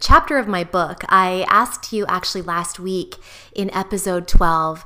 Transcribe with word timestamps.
chapter 0.00 0.38
of 0.38 0.48
my 0.48 0.64
book. 0.64 1.04
I 1.08 1.46
asked 1.48 1.92
you 1.92 2.06
actually 2.06 2.42
last 2.42 2.78
week 2.78 3.16
in 3.54 3.70
episode 3.74 4.28
12 4.28 4.84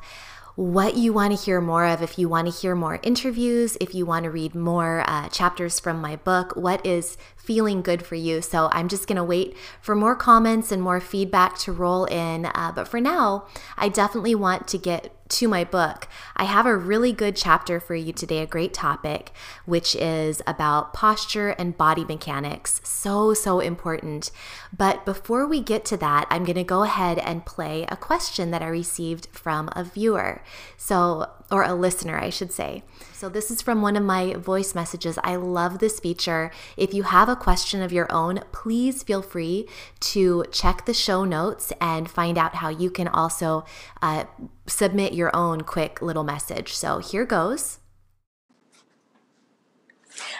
what 0.55 0.97
you 0.97 1.12
want 1.12 1.37
to 1.37 1.43
hear 1.43 1.61
more 1.61 1.87
of. 1.87 2.03
If 2.03 2.19
you 2.19 2.29
want 2.29 2.47
to 2.47 2.53
hear 2.53 2.75
more 2.75 3.01
interviews, 3.03 3.77
if 3.80 3.95
you 3.95 4.05
want 4.05 4.25
to 4.25 4.30
read 4.30 4.55
more 4.55 5.05
uh, 5.06 5.29
chapters 5.29 5.80
from 5.80 6.01
my 6.01 6.17
book, 6.17 6.55
what 6.56 6.84
is 6.84 7.17
feeling 7.45 7.82
good 7.82 8.05
for 8.05 8.14
you? 8.14 8.42
So 8.42 8.69
I'm 8.73 8.88
just 8.88 9.06
going 9.06 9.16
to 9.16 9.24
wait 9.24 9.56
for 9.80 9.95
more 9.95 10.16
comments 10.16 10.73
and 10.73 10.83
more 10.83 11.00
feedback 11.00 11.59
to 11.60 11.73
roll 11.73 12.05
in. 12.06 12.46
Uh, 12.46 12.73
but 12.74 12.88
for 12.88 13.00
now, 13.00 13.46
I 13.77 13.88
definitely 13.88 14.34
want 14.34 14.69
to 14.69 14.78
get 14.78 15.12
to 15.33 15.48
my 15.48 15.64
book, 15.64 16.09
I 16.36 16.45
have 16.45 16.66
a 16.66 16.77
really 16.77 17.12
good 17.12 17.36
chapter 17.36 17.80
for 17.80 17.95
you 17.95 18.12
today, 18.12 18.41
a 18.41 18.47
great 18.47 18.74
topic, 18.74 19.33
which 19.64 19.97
is 19.97 20.42
about 20.47 20.92
posture 20.92 21.50
and 21.50 21.77
body 21.77 22.05
mechanics. 22.05 22.80
So, 22.84 23.33
so 23.33 23.61
important. 23.61 24.30
But 24.77 25.06
before 25.06 25.47
we 25.47 25.61
get 25.62 25.84
to 25.86 25.97
that, 25.98 26.27
I'm 26.30 26.45
going 26.45 26.56
to 26.56 26.64
go 26.64 26.83
ahead 26.83 27.19
and 27.19 27.47
play 27.47 27.86
a 27.89 27.97
question 27.97 28.50
that 28.50 28.62
I 28.62 28.69
received 28.69 29.28
from 29.33 29.70
a 29.72 29.84
viewer. 29.84 30.42
So, 30.77 31.30
or 31.53 31.62
a 31.62 31.75
listener, 31.75 32.19
I 32.19 32.31
should 32.31 32.50
say. 32.50 32.83
So, 33.12 33.28
this 33.28 33.50
is 33.50 33.62
from 33.62 33.83
one 33.83 33.97
of 33.97 34.03
my 34.03 34.34
voice 34.34 34.75
messages. 34.75 35.19
I 35.22 35.36
love 35.36 35.78
this 35.78 36.00
feature. 36.00 36.50
If 36.77 36.95
you 36.95 37.05
have 37.05 37.28
a 37.28 37.36
question 37.36 37.83
of 37.83 37.92
your 37.92 38.11
own, 38.11 38.41
please 38.50 39.03
feel 39.03 39.22
free 39.22 39.69
to 40.00 40.45
check 40.50 40.86
the 40.86 40.95
show 40.95 41.25
notes 41.25 41.73
and 41.80 42.11
find 42.11 42.39
out 42.39 42.56
how 42.56 42.70
you 42.70 42.91
can 42.91 43.06
also 43.06 43.64
uh, 44.00 44.25
submit 44.67 45.12
your 45.12 45.34
own 45.36 45.61
quick 45.61 46.00
little 46.00 46.25
message. 46.25 46.73
So, 46.73 46.98
here 46.98 47.27
goes. 47.27 47.78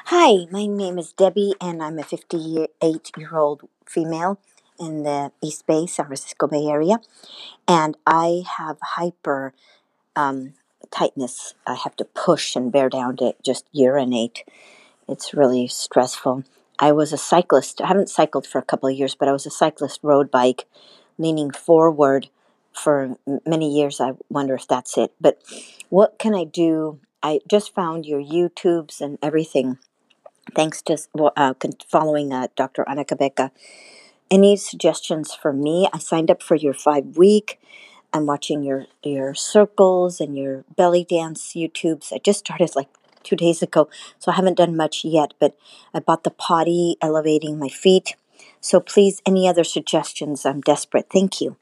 Hi, 0.07 0.47
my 0.51 0.67
name 0.67 0.99
is 0.99 1.13
Debbie, 1.13 1.55
and 1.61 1.83
I'm 1.83 1.99
a 1.99 2.03
58 2.03 3.11
year 3.17 3.37
old 3.37 3.63
female 3.87 4.41
in 4.79 5.05
the 5.05 5.33
East 5.43 5.67
Bay, 5.67 5.87
San 5.87 6.07
Francisco 6.07 6.47
Bay 6.47 6.67
Area. 6.67 6.99
And 7.69 7.97
I 8.07 8.43
have 8.59 8.79
hyper 8.83 9.55
um, 10.17 10.55
tightness. 10.93 11.55
I 11.67 11.75
have 11.75 11.97
to 11.97 12.05
push 12.05 12.55
and 12.55 12.71
bear 12.71 12.89
down 12.89 13.17
to 13.17 13.35
just 13.43 13.67
urinate. 13.73 14.45
It's 15.09 15.35
really 15.35 15.67
stressful. 15.67 16.45
I 16.79 16.93
was 16.93 17.13
a 17.13 17.19
cyclist. 17.19 17.81
I 17.81 17.89
haven't 17.89 18.11
cycled 18.11 18.47
for 18.47 18.59
a 18.59 18.65
couple 18.65 18.89
of 18.89 18.97
years, 18.97 19.15
but 19.15 19.29
I 19.29 19.33
was 19.33 19.47
a 19.47 19.51
cyclist 19.51 20.01
road 20.03 20.31
bike 20.31 20.67
leaning 21.19 21.51
forward 21.51 22.29
for 22.73 23.17
many 23.47 23.71
years. 23.73 24.01
I 24.01 24.13
wonder 24.29 24.55
if 24.55 24.67
that's 24.67 24.97
it. 24.97 25.13
But 25.21 25.39
what 25.89 26.19
can 26.19 26.35
I 26.35 26.45
do? 26.45 26.99
I 27.23 27.41
just 27.49 27.75
found 27.75 28.07
your 28.07 28.21
YouTubes 28.21 29.01
and 29.01 29.19
everything. 29.23 29.79
Thanks 30.55 30.83
to 30.83 30.99
uh, 31.37 31.55
following 31.89 32.33
uh, 32.33 32.49
Dr. 32.57 32.85
Annika 32.85 33.17
Becka. 33.17 33.53
Any 34.31 34.57
suggestions 34.57 35.35
for 35.35 35.53
me? 35.53 35.89
I 35.93 35.99
signed 35.99 36.31
up 36.31 36.43
for 36.43 36.55
your 36.55 36.75
five 36.75 37.17
week. 37.17 37.61
I'm 38.13 38.27
watching 38.27 38.63
your 38.63 38.87
your 39.03 39.35
circles 39.35 40.21
and 40.21 40.37
your 40.37 40.65
belly 40.77 41.05
dance 41.05 41.55
YouTubes. 41.55 42.13
I 42.13 42.19
just 42.19 42.41
started 42.41 42.77
like 42.77 42.89
two 43.23 43.37
days 43.37 43.63
ago, 43.63 43.89
so 44.19 44.33
I 44.33 44.35
haven't 44.37 44.59
done 44.59 44.77
much 44.77 45.05
yet. 45.05 45.35
But 45.41 45.57
I 45.95 46.01
bought 46.01 46.25
the 46.25 46.31
potty, 46.31 46.97
elevating 47.01 47.59
my 47.59 47.69
feet. 47.69 48.17
So 48.61 48.81
please, 48.81 49.23
any 49.27 49.49
other 49.49 49.65
suggestions? 49.65 50.45
I'm 50.47 50.61
desperate. 50.61 51.07
Thank 51.11 51.41
you. 51.41 51.57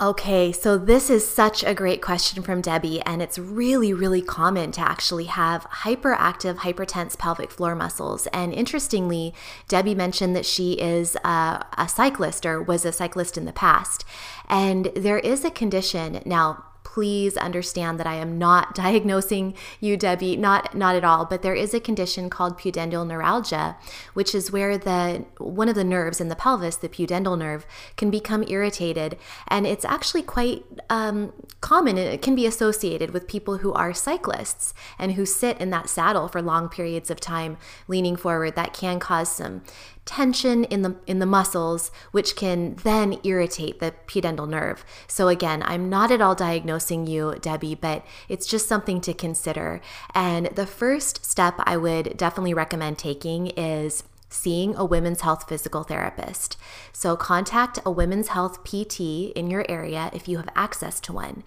Okay, 0.00 0.50
so 0.50 0.78
this 0.78 1.10
is 1.10 1.28
such 1.28 1.62
a 1.62 1.74
great 1.74 2.00
question 2.00 2.42
from 2.42 2.62
Debbie, 2.62 3.02
and 3.02 3.20
it's 3.20 3.38
really, 3.38 3.92
really 3.92 4.22
common 4.22 4.72
to 4.72 4.80
actually 4.80 5.26
have 5.26 5.64
hyperactive, 5.64 6.56
hypertense 6.56 7.18
pelvic 7.18 7.50
floor 7.50 7.74
muscles. 7.74 8.26
And 8.28 8.54
interestingly, 8.54 9.34
Debbie 9.68 9.94
mentioned 9.94 10.34
that 10.34 10.46
she 10.46 10.72
is 10.72 11.16
a, 11.16 11.66
a 11.76 11.86
cyclist 11.86 12.46
or 12.46 12.62
was 12.62 12.86
a 12.86 12.92
cyclist 12.92 13.36
in 13.36 13.44
the 13.44 13.52
past. 13.52 14.06
And 14.48 14.86
there 14.96 15.18
is 15.18 15.44
a 15.44 15.50
condition 15.50 16.22
now, 16.24 16.64
please 16.92 17.36
understand 17.36 18.00
that 18.00 18.06
I 18.06 18.16
am 18.16 18.36
not 18.36 18.74
diagnosing 18.84 19.54
you, 19.78 19.96
Debbie, 19.96 20.36
not 20.36 20.74
not 20.74 20.96
at 20.96 21.04
all. 21.04 21.24
But 21.24 21.42
there 21.42 21.54
is 21.54 21.72
a 21.72 21.80
condition 21.80 22.28
called 22.28 22.58
pudendal 22.58 23.06
neuralgia, 23.06 23.76
which 24.14 24.34
is 24.34 24.50
where 24.50 24.76
the 24.76 25.24
one 25.38 25.68
of 25.68 25.74
the 25.74 25.84
nerves 25.84 26.20
in 26.20 26.28
the 26.28 26.36
pelvis, 26.36 26.76
the 26.76 26.88
pudendal 26.88 27.38
nerve, 27.38 27.64
can 27.96 28.10
become 28.10 28.44
irritated, 28.48 29.16
and 29.46 29.66
it's 29.66 29.84
actually 29.84 30.22
quite 30.22 30.64
um, 30.88 31.32
common. 31.60 31.96
It 31.96 32.22
can 32.22 32.34
be 32.34 32.46
associated 32.46 33.12
with 33.12 33.28
people 33.28 33.58
who 33.58 33.72
are 33.72 33.94
cyclists 33.94 34.74
and 34.98 35.12
who 35.12 35.24
sit 35.24 35.58
in 35.60 35.70
that 35.70 35.88
saddle 35.88 36.28
for 36.28 36.42
long 36.42 36.68
periods 36.68 37.10
of 37.10 37.20
time, 37.20 37.56
leaning 37.86 38.16
forward. 38.16 38.56
That 38.56 38.74
can 38.74 38.98
cause 38.98 39.30
some 39.30 39.62
tension 40.04 40.64
in 40.64 40.82
the 40.82 40.96
in 41.06 41.18
the 41.18 41.26
muscles 41.26 41.90
which 42.10 42.34
can 42.34 42.74
then 42.82 43.18
irritate 43.22 43.78
the 43.80 43.94
pudendal 44.06 44.48
nerve. 44.48 44.84
So 45.06 45.28
again, 45.28 45.62
I'm 45.64 45.88
not 45.88 46.10
at 46.10 46.20
all 46.20 46.34
diagnosing 46.34 47.06
you, 47.06 47.36
Debbie, 47.40 47.74
but 47.74 48.04
it's 48.28 48.46
just 48.46 48.66
something 48.66 49.00
to 49.02 49.14
consider. 49.14 49.80
And 50.14 50.46
the 50.46 50.66
first 50.66 51.24
step 51.24 51.54
I 51.58 51.76
would 51.76 52.16
definitely 52.16 52.54
recommend 52.54 52.98
taking 52.98 53.48
is 53.48 54.02
seeing 54.30 54.74
a 54.76 54.84
women's 54.84 55.20
health 55.20 55.48
physical 55.48 55.82
therapist. 55.82 56.56
So 56.92 57.16
contact 57.16 57.78
a 57.84 57.90
women's 57.90 58.28
health 58.28 58.64
PT 58.64 59.00
in 59.36 59.50
your 59.50 59.66
area 59.68 60.10
if 60.14 60.28
you 60.28 60.38
have 60.38 60.48
access 60.54 61.00
to 61.00 61.12
one. 61.12 61.42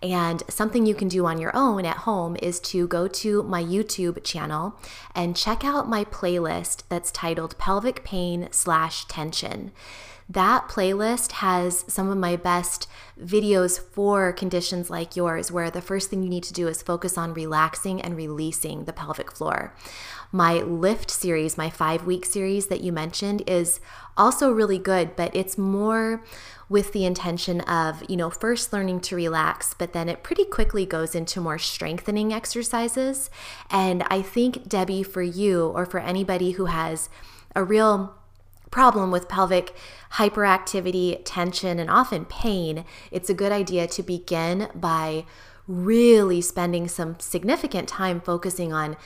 And 0.00 0.42
something 0.48 0.86
you 0.86 0.94
can 0.94 1.08
do 1.08 1.26
on 1.26 1.38
your 1.38 1.54
own 1.54 1.84
at 1.84 1.98
home 1.98 2.36
is 2.40 2.60
to 2.60 2.86
go 2.86 3.08
to 3.08 3.42
my 3.42 3.62
YouTube 3.62 4.22
channel 4.22 4.76
and 5.14 5.36
check 5.36 5.64
out 5.64 5.88
my 5.88 6.04
playlist 6.04 6.84
that's 6.88 7.10
titled 7.10 7.58
Pelvic 7.58 8.04
Pain 8.04 8.48
Slash 8.52 9.06
Tension. 9.06 9.72
That 10.30 10.68
playlist 10.68 11.32
has 11.32 11.86
some 11.88 12.10
of 12.10 12.18
my 12.18 12.36
best 12.36 12.86
videos 13.18 13.80
for 13.80 14.30
conditions 14.34 14.90
like 14.90 15.16
yours, 15.16 15.50
where 15.50 15.70
the 15.70 15.80
first 15.80 16.10
thing 16.10 16.22
you 16.22 16.28
need 16.28 16.42
to 16.44 16.52
do 16.52 16.68
is 16.68 16.82
focus 16.82 17.16
on 17.16 17.32
relaxing 17.32 18.02
and 18.02 18.14
releasing 18.14 18.84
the 18.84 18.92
pelvic 18.92 19.32
floor. 19.32 19.74
My 20.30 20.54
lift 20.54 21.10
series, 21.10 21.56
my 21.56 21.70
five 21.70 22.04
week 22.04 22.26
series 22.26 22.66
that 22.66 22.82
you 22.82 22.92
mentioned, 22.92 23.42
is 23.46 23.80
also 24.16 24.52
really 24.52 24.78
good, 24.78 25.16
but 25.16 25.34
it's 25.34 25.56
more 25.56 26.22
with 26.68 26.92
the 26.92 27.06
intention 27.06 27.62
of, 27.62 28.02
you 28.10 28.16
know, 28.16 28.28
first 28.28 28.72
learning 28.72 29.00
to 29.00 29.16
relax, 29.16 29.72
but 29.72 29.94
then 29.94 30.08
it 30.08 30.22
pretty 30.22 30.44
quickly 30.44 30.84
goes 30.84 31.14
into 31.14 31.40
more 31.40 31.58
strengthening 31.58 32.32
exercises. 32.32 33.30
And 33.70 34.02
I 34.10 34.20
think, 34.20 34.68
Debbie, 34.68 35.02
for 35.02 35.22
you 35.22 35.68
or 35.68 35.86
for 35.86 35.98
anybody 35.98 36.52
who 36.52 36.66
has 36.66 37.08
a 37.56 37.64
real 37.64 38.14
problem 38.70 39.10
with 39.10 39.30
pelvic 39.30 39.74
hyperactivity, 40.12 41.22
tension, 41.24 41.78
and 41.78 41.88
often 41.88 42.26
pain, 42.26 42.84
it's 43.10 43.30
a 43.30 43.34
good 43.34 43.52
idea 43.52 43.86
to 43.86 44.02
begin 44.02 44.68
by 44.74 45.24
really 45.66 46.42
spending 46.42 46.86
some 46.86 47.18
significant 47.18 47.88
time 47.88 48.20
focusing 48.20 48.74
on 48.74 48.96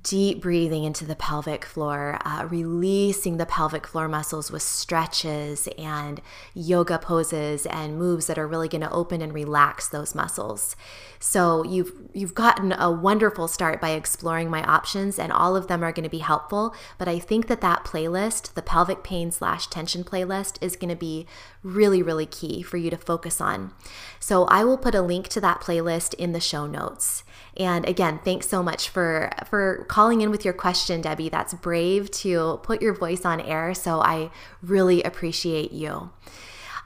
deep 0.00 0.40
breathing 0.40 0.84
into 0.84 1.04
the 1.04 1.16
pelvic 1.16 1.64
floor, 1.64 2.18
uh, 2.24 2.46
releasing 2.48 3.38
the 3.38 3.46
pelvic 3.46 3.86
floor 3.86 4.06
muscles 4.06 4.50
with 4.50 4.62
stretches 4.62 5.68
and 5.76 6.20
yoga 6.54 6.96
poses 6.96 7.66
and 7.66 7.98
moves 7.98 8.26
that 8.26 8.38
are 8.38 8.46
really 8.46 8.68
going 8.68 8.80
to 8.80 8.90
open 8.92 9.20
and 9.20 9.34
relax 9.34 9.88
those 9.88 10.14
muscles. 10.14 10.76
So 11.18 11.64
you've 11.64 11.92
you've 12.12 12.34
gotten 12.34 12.72
a 12.72 12.90
wonderful 12.90 13.48
start 13.48 13.80
by 13.80 13.90
exploring 13.90 14.48
my 14.48 14.62
options, 14.62 15.18
and 15.18 15.32
all 15.32 15.56
of 15.56 15.66
them 15.66 15.82
are 15.82 15.92
going 15.92 16.04
to 16.04 16.10
be 16.10 16.18
helpful. 16.18 16.74
But 16.96 17.08
I 17.08 17.18
think 17.18 17.48
that 17.48 17.60
that 17.60 17.84
playlist, 17.84 18.54
the 18.54 18.62
pelvic 18.62 19.02
pain 19.02 19.30
slash 19.32 19.66
tension 19.66 20.04
playlist, 20.04 20.56
is 20.62 20.76
going 20.76 20.90
to 20.90 20.96
be 20.96 21.26
really 21.62 22.02
really 22.02 22.26
key 22.26 22.62
for 22.62 22.76
you 22.76 22.90
to 22.90 22.96
focus 22.96 23.40
on. 23.40 23.72
So 24.18 24.44
I 24.44 24.64
will 24.64 24.78
put 24.78 24.94
a 24.94 25.02
link 25.02 25.28
to 25.28 25.40
that 25.40 25.60
playlist 25.60 26.14
in 26.14 26.32
the 26.32 26.40
show 26.40 26.66
notes. 26.66 27.24
And 27.56 27.86
again, 27.86 28.20
thanks 28.24 28.48
so 28.48 28.62
much 28.62 28.88
for 28.88 29.30
for 29.46 29.84
calling 29.88 30.20
in 30.20 30.30
with 30.30 30.44
your 30.44 30.54
question, 30.54 31.00
Debbie. 31.00 31.28
That's 31.28 31.54
brave 31.54 32.10
to 32.12 32.60
put 32.62 32.80
your 32.80 32.94
voice 32.94 33.24
on 33.24 33.40
air, 33.40 33.74
so 33.74 34.00
I 34.00 34.30
really 34.62 35.02
appreciate 35.02 35.72
you. 35.72 36.10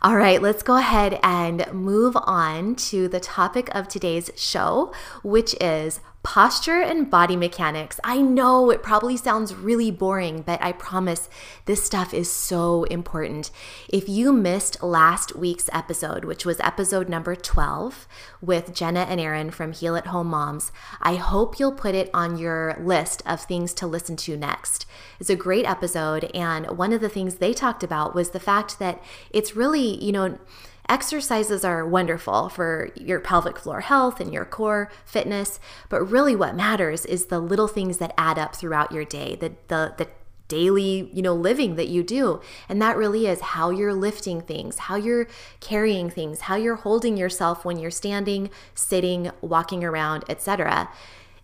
All 0.03 0.17
right, 0.17 0.43
let's 0.43 0.63
go 0.63 0.77
ahead 0.77 1.19
and 1.23 1.67
move 1.73 2.15
on 2.25 2.75
to 2.77 3.09
the 3.09 3.21
topic 3.21 3.75
of 3.75 3.89
today's 3.89 4.31
show, 4.37 4.93
which 5.23 5.55
is 5.63 6.01
Posture 6.25 6.81
and 6.81 7.11
body 7.11 7.37
mechanics. 7.37 8.01
I 8.03 8.23
know 8.23 8.71
it 8.71 8.83
probably 8.83 9.15
sounds 9.15 9.55
really 9.55 9.91
boring, 9.91 10.41
but 10.41 10.61
I 10.63 10.73
promise 10.73 11.29
this 11.67 11.85
stuff 11.85 12.15
is 12.15 12.33
so 12.33 12.85
important. 12.85 13.51
If 13.91 14.09
you 14.09 14.33
missed 14.33 14.83
last 14.83 15.37
week's 15.37 15.69
episode, 15.71 16.25
which 16.25 16.47
was 16.47 16.59
episode 16.61 17.11
number 17.11 17.37
12 17.37 18.09
with 18.41 18.75
Jenna 18.75 19.01
and 19.01 19.21
Aaron 19.21 19.51
from 19.51 19.73
Heal 19.73 19.97
at 19.97 20.07
Home 20.07 20.29
Moms, 20.29 20.73
I 21.03 21.17
hope 21.17 21.61
you'll 21.61 21.73
put 21.73 21.95
it 21.95 22.09
on 22.15 22.39
your 22.39 22.79
list 22.81 23.23
of 23.27 23.43
things 23.43 23.75
to 23.75 23.87
listen 23.87 24.17
to 24.17 24.35
next. 24.35 24.87
It's 25.21 25.31
a 25.31 25.37
great 25.37 25.67
episode, 25.67 26.25
and 26.35 26.79
one 26.79 26.95
of 26.95 27.03
the 27.03 27.11
things 27.11 27.35
they 27.37 27.53
talked 27.53 27.85
about 27.85 28.15
was 28.15 28.31
the 28.31 28.41
fact 28.41 28.79
that 28.79 29.01
it's 29.31 29.55
really, 29.55 30.03
you 30.03 30.11
know, 30.11 30.39
Exercises 30.89 31.65
are 31.65 31.87
wonderful 31.87 32.49
for 32.49 32.91
your 32.95 33.19
pelvic 33.19 33.59
floor 33.59 33.81
health 33.81 34.21
and 34.21 34.33
your 34.33 34.45
core 34.45 34.91
fitness, 35.05 35.59
but 35.89 36.05
really 36.05 36.37
what 36.37 36.55
matters 36.55 37.07
is 37.07 37.27
the 37.27 37.39
little 37.39 37.69
things 37.69 37.99
that 37.99 38.13
add 38.19 38.39
up 38.39 38.55
throughout 38.55 38.93
your 38.93 39.05
day, 39.05 39.35
the 39.37 39.55
the 39.69 39.95
the 39.97 40.09
daily, 40.47 41.11
you 41.13 41.23
know, 41.23 41.35
living 41.35 41.77
that 41.77 41.89
you 41.89 42.03
do. 42.03 42.41
And 42.69 42.81
that 42.83 42.99
really 42.99 43.27
is 43.27 43.41
how 43.41 43.71
you're 43.71 43.95
lifting 43.95 44.43
things, 44.43 44.79
how 44.79 44.97
you're 44.97 45.27
carrying 45.61 46.11
things, 46.11 46.43
how 46.43 46.57
you're 46.57 46.77
holding 46.77 47.17
yourself 47.17 47.65
when 47.65 47.79
you're 47.79 47.91
standing, 47.91 48.51
sitting, 48.75 49.31
walking 49.41 49.83
around, 49.83 50.25
etc. 50.29 50.91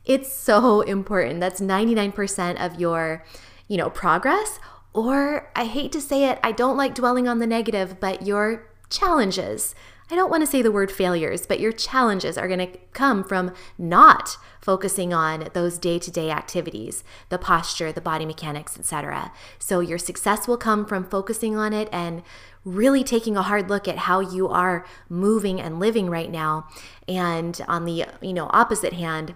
It's 0.04 0.30
so 0.30 0.82
important. 0.82 1.40
That's 1.40 1.62
99% 1.62 2.64
of 2.64 2.78
your, 2.78 3.24
you 3.68 3.78
know, 3.78 3.88
progress 3.88 4.60
or 4.92 5.50
I 5.54 5.66
hate 5.66 5.92
to 5.92 6.00
say 6.00 6.28
it, 6.28 6.40
I 6.42 6.52
don't 6.52 6.76
like 6.76 6.94
dwelling 6.94 7.28
on 7.28 7.38
the 7.38 7.46
negative, 7.46 8.00
but 8.00 8.26
your 8.26 8.66
challenges. 8.90 9.74
I 10.12 10.16
don't 10.16 10.30
want 10.30 10.42
to 10.42 10.46
say 10.46 10.60
the 10.60 10.72
word 10.72 10.90
failures, 10.90 11.46
but 11.46 11.60
your 11.60 11.70
challenges 11.70 12.36
are 12.36 12.48
going 12.48 12.58
to 12.58 12.78
come 12.92 13.22
from 13.22 13.54
not 13.78 14.36
focusing 14.60 15.14
on 15.14 15.48
those 15.52 15.78
day-to-day 15.78 16.30
activities, 16.32 17.04
the 17.28 17.38
posture, 17.38 17.92
the 17.92 18.00
body 18.00 18.26
mechanics, 18.26 18.76
etc. 18.76 19.32
So 19.60 19.78
your 19.78 19.98
success 19.98 20.48
will 20.48 20.56
come 20.56 20.84
from 20.84 21.04
focusing 21.04 21.56
on 21.56 21.72
it 21.72 21.88
and 21.92 22.24
really 22.64 23.04
taking 23.04 23.36
a 23.36 23.42
hard 23.42 23.70
look 23.70 23.86
at 23.86 23.98
how 23.98 24.18
you 24.18 24.48
are 24.48 24.84
moving 25.08 25.60
and 25.60 25.78
living 25.78 26.10
right 26.10 26.30
now. 26.30 26.66
And 27.06 27.60
on 27.68 27.84
the, 27.84 28.06
you 28.20 28.32
know, 28.32 28.50
opposite 28.52 28.94
hand, 28.94 29.34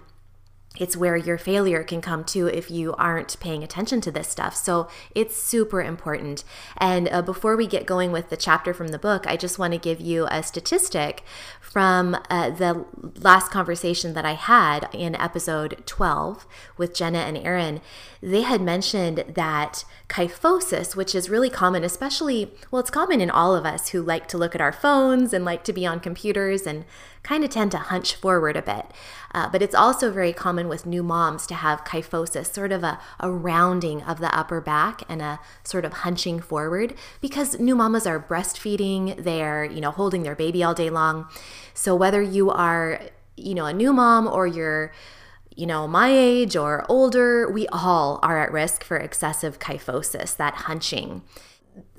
it's 0.79 0.97
where 0.97 1.15
your 1.15 1.37
failure 1.37 1.83
can 1.83 2.01
come 2.01 2.23
to 2.25 2.47
if 2.47 2.69
you 2.69 2.93
aren't 2.95 3.39
paying 3.39 3.63
attention 3.63 4.01
to 4.01 4.11
this 4.11 4.27
stuff. 4.27 4.55
So 4.55 4.87
it's 5.13 5.41
super 5.41 5.81
important. 5.81 6.43
And 6.77 7.07
uh, 7.09 7.21
before 7.21 7.55
we 7.55 7.67
get 7.67 7.85
going 7.85 8.11
with 8.11 8.29
the 8.29 8.37
chapter 8.37 8.73
from 8.73 8.89
the 8.89 8.99
book, 8.99 9.25
I 9.27 9.37
just 9.37 9.59
want 9.59 9.73
to 9.73 9.79
give 9.79 9.99
you 9.99 10.27
a 10.29 10.43
statistic 10.43 11.23
from 11.61 12.17
uh, 12.29 12.49
the 12.51 12.85
last 13.21 13.51
conversation 13.51 14.13
that 14.13 14.25
I 14.25 14.33
had 14.33 14.89
in 14.93 15.15
episode 15.15 15.83
12 15.85 16.45
with 16.77 16.93
Jenna 16.93 17.19
and 17.19 17.37
Aaron. 17.37 17.81
They 18.21 18.41
had 18.41 18.61
mentioned 18.61 19.25
that 19.35 19.83
kyphosis, 20.07 20.95
which 20.95 21.13
is 21.13 21.29
really 21.29 21.49
common, 21.49 21.83
especially, 21.83 22.53
well, 22.71 22.79
it's 22.79 22.89
common 22.89 23.21
in 23.21 23.29
all 23.29 23.55
of 23.55 23.65
us 23.65 23.89
who 23.89 24.01
like 24.01 24.27
to 24.29 24.37
look 24.37 24.55
at 24.55 24.61
our 24.61 24.71
phones 24.71 25.33
and 25.33 25.45
like 25.45 25.63
to 25.65 25.73
be 25.73 25.85
on 25.85 25.99
computers 25.99 26.65
and 26.65 26.85
kind 27.25 27.43
of 27.43 27.49
tend 27.49 27.71
to 27.71 27.77
hunch 27.77 28.15
forward 28.15 28.55
a 28.55 28.61
bit. 28.61 28.85
Uh, 29.33 29.49
but 29.49 29.61
it's 29.61 29.75
also 29.75 30.11
very 30.11 30.31
common 30.31 30.69
with 30.69 30.85
new 30.85 31.03
moms 31.03 31.47
to 31.47 31.55
have 31.55 31.83
kyphosis, 31.83 32.53
sort 32.53 32.71
of 32.71 32.83
a, 32.83 32.99
a 33.19 33.29
rounding 33.29 34.03
of 34.03 34.19
the 34.19 34.33
upper 34.37 34.61
back 34.61 35.01
and 35.09 35.21
a 35.21 35.39
sort 35.63 35.83
of 35.83 35.91
hunching 35.91 36.39
forward 36.39 36.93
because 37.19 37.59
new 37.59 37.75
mamas 37.75 38.05
are 38.05 38.19
breastfeeding, 38.19 39.21
they're, 39.21 39.65
you 39.65 39.81
know, 39.81 39.91
holding 39.91 40.23
their 40.23 40.35
baby 40.35 40.63
all 40.63 40.75
day 40.75 40.89
long. 40.89 41.27
So 41.73 41.95
whether 41.95 42.21
you 42.21 42.51
are, 42.51 43.01
you 43.35 43.55
know, 43.55 43.65
a 43.65 43.73
new 43.73 43.91
mom 43.91 44.27
or 44.27 44.47
you're 44.47 44.93
you 45.57 45.65
know, 45.65 45.87
my 45.87 46.09
age 46.09 46.57
or 46.57 46.85
older, 46.89 47.49
we 47.49 47.65
all 47.69 48.19
are 48.21 48.43
at 48.43 48.51
risk 48.51 48.83
for 48.83 48.97
excessive 48.97 49.57
kyphosis, 49.57 50.35
that 50.35 50.53
hunching 50.53 51.21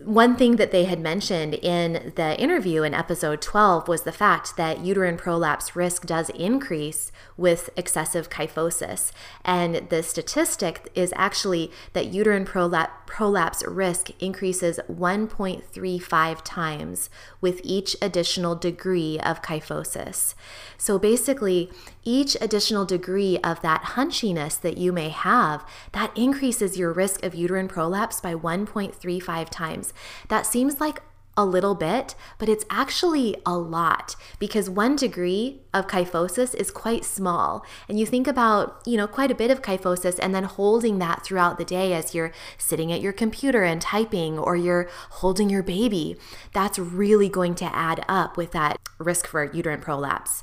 one 0.04 0.36
thing 0.36 0.56
that 0.56 0.72
they 0.72 0.84
had 0.84 1.00
mentioned 1.00 1.54
in 1.54 2.12
the 2.16 2.38
interview 2.38 2.82
in 2.82 2.92
episode 2.92 3.40
12 3.40 3.88
was 3.88 4.02
the 4.02 4.12
fact 4.12 4.56
that 4.58 4.84
uterine 4.84 5.16
prolapse 5.16 5.74
risk 5.74 6.04
does 6.04 6.28
increase 6.30 7.10
with 7.38 7.70
excessive 7.76 8.28
kyphosis. 8.28 9.10
And 9.42 9.88
the 9.88 10.02
statistic 10.02 10.90
is 10.94 11.14
actually 11.16 11.70
that 11.94 12.06
uterine 12.12 12.44
prolapse, 12.44 12.92
prolapse 13.06 13.64
risk 13.66 14.10
increases 14.20 14.78
1.35 14.90 16.40
times 16.44 17.08
with 17.40 17.60
each 17.64 17.96
additional 18.02 18.54
degree 18.54 19.18
of 19.20 19.40
kyphosis. 19.40 20.34
So 20.76 20.98
basically, 20.98 21.70
each 22.04 22.36
additional 22.40 22.84
degree 22.84 23.38
of 23.38 23.62
that 23.62 23.82
hunchiness 23.94 24.60
that 24.60 24.76
you 24.76 24.92
may 24.92 25.08
have, 25.08 25.66
that 25.92 26.16
increases 26.16 26.76
your 26.76 26.92
risk 26.92 27.24
of 27.24 27.34
uterine 27.34 27.68
prolapse 27.68 28.20
by 28.20 28.34
1.35 28.34 29.48
times. 29.50 29.85
That 30.28 30.46
seems 30.46 30.80
like 30.80 31.00
a 31.36 31.44
little 31.44 31.74
bit, 31.74 32.14
but 32.38 32.48
it's 32.48 32.64
actually 32.70 33.36
a 33.44 33.56
lot 33.56 34.16
because 34.38 34.70
one 34.70 34.96
degree 34.96 35.60
of 35.74 35.86
kyphosis 35.86 36.54
is 36.54 36.70
quite 36.70 37.04
small. 37.04 37.64
And 37.88 37.98
you 38.00 38.06
think 38.06 38.26
about, 38.26 38.80
you 38.86 38.96
know, 38.96 39.06
quite 39.06 39.30
a 39.30 39.34
bit 39.34 39.50
of 39.50 39.60
kyphosis 39.60 40.18
and 40.18 40.34
then 40.34 40.44
holding 40.44 40.98
that 40.98 41.22
throughout 41.24 41.58
the 41.58 41.64
day 41.64 41.92
as 41.92 42.14
you're 42.14 42.32
sitting 42.56 42.90
at 42.90 43.02
your 43.02 43.12
computer 43.12 43.64
and 43.64 43.82
typing 43.82 44.38
or 44.38 44.56
you're 44.56 44.88
holding 45.10 45.50
your 45.50 45.62
baby. 45.62 46.16
That's 46.54 46.78
really 46.78 47.28
going 47.28 47.54
to 47.56 47.66
add 47.66 48.02
up 48.08 48.38
with 48.38 48.52
that 48.52 48.78
risk 48.98 49.26
for 49.26 49.44
uterine 49.44 49.82
prolapse. 49.82 50.42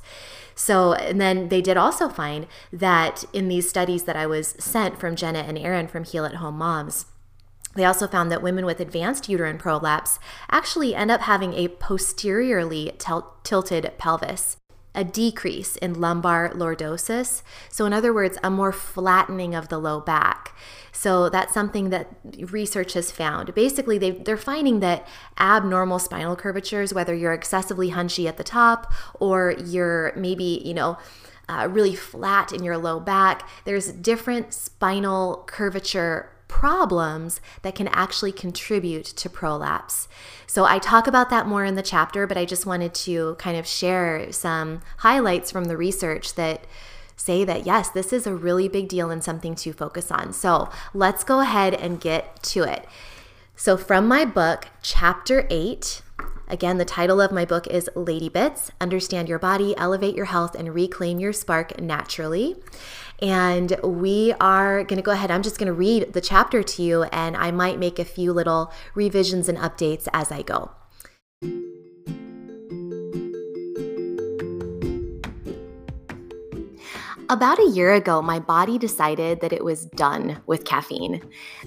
So, 0.54 0.92
and 0.92 1.20
then 1.20 1.48
they 1.48 1.60
did 1.60 1.76
also 1.76 2.08
find 2.08 2.46
that 2.72 3.24
in 3.32 3.48
these 3.48 3.68
studies 3.68 4.04
that 4.04 4.14
I 4.14 4.26
was 4.26 4.54
sent 4.60 5.00
from 5.00 5.16
Jenna 5.16 5.40
and 5.40 5.58
Aaron 5.58 5.88
from 5.88 6.04
Heal 6.04 6.24
at 6.24 6.36
Home 6.36 6.58
Moms, 6.58 7.06
they 7.74 7.84
also 7.84 8.06
found 8.06 8.30
that 8.30 8.42
women 8.42 8.64
with 8.66 8.80
advanced 8.80 9.28
uterine 9.28 9.58
prolapse 9.58 10.18
actually 10.50 10.94
end 10.94 11.10
up 11.10 11.22
having 11.22 11.54
a 11.54 11.68
posteriorly 11.68 12.92
tilted 13.42 13.92
pelvis, 13.98 14.56
a 14.94 15.04
decrease 15.04 15.76
in 15.76 16.00
lumbar 16.00 16.50
lordosis. 16.50 17.42
So, 17.68 17.84
in 17.84 17.92
other 17.92 18.12
words, 18.12 18.38
a 18.42 18.50
more 18.50 18.72
flattening 18.72 19.54
of 19.54 19.68
the 19.68 19.78
low 19.78 20.00
back. 20.00 20.56
So, 20.92 21.28
that's 21.28 21.52
something 21.52 21.90
that 21.90 22.14
research 22.52 22.92
has 22.92 23.10
found. 23.10 23.54
Basically, 23.54 23.98
they, 23.98 24.12
they're 24.12 24.36
finding 24.36 24.80
that 24.80 25.06
abnormal 25.38 25.98
spinal 25.98 26.36
curvatures, 26.36 26.94
whether 26.94 27.14
you're 27.14 27.32
excessively 27.32 27.90
hunchy 27.90 28.28
at 28.28 28.36
the 28.36 28.44
top 28.44 28.92
or 29.14 29.54
you're 29.64 30.12
maybe, 30.16 30.62
you 30.64 30.74
know, 30.74 30.96
uh, 31.48 31.68
really 31.70 31.94
flat 31.94 32.52
in 32.52 32.62
your 32.62 32.78
low 32.78 32.98
back, 32.98 33.48
there's 33.64 33.92
different 33.92 34.54
spinal 34.54 35.44
curvature 35.46 36.30
problems 36.64 37.42
that 37.60 37.74
can 37.74 37.88
actually 37.88 38.32
contribute 38.32 39.04
to 39.04 39.28
prolapse. 39.28 40.08
So 40.46 40.64
I 40.64 40.78
talk 40.78 41.06
about 41.06 41.28
that 41.28 41.46
more 41.46 41.62
in 41.62 41.74
the 41.74 41.82
chapter, 41.82 42.26
but 42.26 42.38
I 42.38 42.46
just 42.46 42.64
wanted 42.64 42.94
to 42.94 43.34
kind 43.34 43.58
of 43.58 43.66
share 43.66 44.32
some 44.32 44.80
highlights 45.00 45.50
from 45.50 45.66
the 45.66 45.76
research 45.76 46.36
that 46.36 46.66
say 47.16 47.44
that 47.44 47.66
yes, 47.66 47.90
this 47.90 48.14
is 48.14 48.26
a 48.26 48.34
really 48.34 48.66
big 48.66 48.88
deal 48.88 49.10
and 49.10 49.22
something 49.22 49.54
to 49.56 49.74
focus 49.74 50.10
on. 50.10 50.32
So 50.32 50.70
let's 50.94 51.22
go 51.22 51.40
ahead 51.40 51.74
and 51.74 52.00
get 52.00 52.42
to 52.44 52.62
it. 52.62 52.86
So, 53.56 53.76
from 53.76 54.08
my 54.08 54.24
book, 54.24 54.68
Chapter 54.82 55.46
8, 55.50 56.00
Again, 56.46 56.76
the 56.76 56.84
title 56.84 57.22
of 57.22 57.32
my 57.32 57.46
book 57.46 57.66
is 57.68 57.88
Lady 57.94 58.28
Bits 58.28 58.70
Understand 58.78 59.30
Your 59.30 59.38
Body, 59.38 59.74
Elevate 59.78 60.14
Your 60.14 60.26
Health, 60.26 60.54
and 60.54 60.74
Reclaim 60.74 61.18
Your 61.18 61.32
Spark 61.32 61.80
Naturally. 61.80 62.56
And 63.24 63.74
we 63.82 64.34
are 64.38 64.84
going 64.84 64.98
to 64.98 65.02
go 65.02 65.12
ahead. 65.12 65.30
I'm 65.30 65.42
just 65.42 65.58
going 65.58 65.68
to 65.68 65.72
read 65.72 66.12
the 66.12 66.20
chapter 66.20 66.62
to 66.62 66.82
you, 66.82 67.04
and 67.04 67.38
I 67.38 67.52
might 67.52 67.78
make 67.78 67.98
a 67.98 68.04
few 68.04 68.34
little 68.34 68.70
revisions 68.94 69.48
and 69.48 69.56
updates 69.56 70.06
as 70.12 70.30
I 70.30 70.42
go. 70.42 70.72
About 77.30 77.58
a 77.58 77.70
year 77.70 77.94
ago, 77.94 78.20
my 78.20 78.38
body 78.38 78.76
decided 78.76 79.40
that 79.40 79.54
it 79.54 79.64
was 79.64 79.86
done 79.86 80.42
with 80.46 80.66
caffeine. 80.66 81.22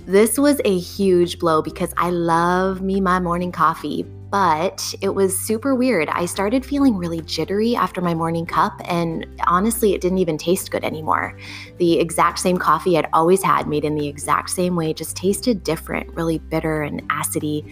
This 0.05 0.37
was 0.37 0.61
a 0.63 0.77
huge 0.77 1.39
blow 1.39 1.63
because 1.63 1.91
I 1.97 2.11
love 2.11 2.83
me 2.83 3.01
my 3.01 3.19
morning 3.19 3.51
coffee, 3.51 4.05
but 4.29 4.93
it 5.01 5.09
was 5.09 5.37
super 5.37 5.73
weird. 5.73 6.09
I 6.09 6.25
started 6.25 6.65
feeling 6.65 6.97
really 6.97 7.21
jittery 7.21 7.75
after 7.75 8.01
my 8.01 8.13
morning 8.13 8.45
cup, 8.45 8.81
and 8.85 9.25
honestly, 9.47 9.93
it 9.93 10.01
didn't 10.01 10.17
even 10.17 10.37
taste 10.37 10.71
good 10.71 10.83
anymore. 10.83 11.37
The 11.77 11.99
exact 11.99 12.39
same 12.39 12.57
coffee 12.57 12.97
I'd 12.97 13.07
always 13.13 13.41
had, 13.41 13.67
made 13.67 13.85
in 13.85 13.95
the 13.95 14.07
exact 14.07 14.49
same 14.49 14.75
way, 14.75 14.93
just 14.93 15.15
tasted 15.15 15.63
different, 15.63 16.13
really 16.13 16.39
bitter 16.39 16.81
and 16.81 17.07
acidy. 17.09 17.71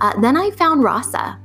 Uh, 0.00 0.18
then 0.20 0.36
I 0.36 0.50
found 0.52 0.84
Rasa. 0.84 1.38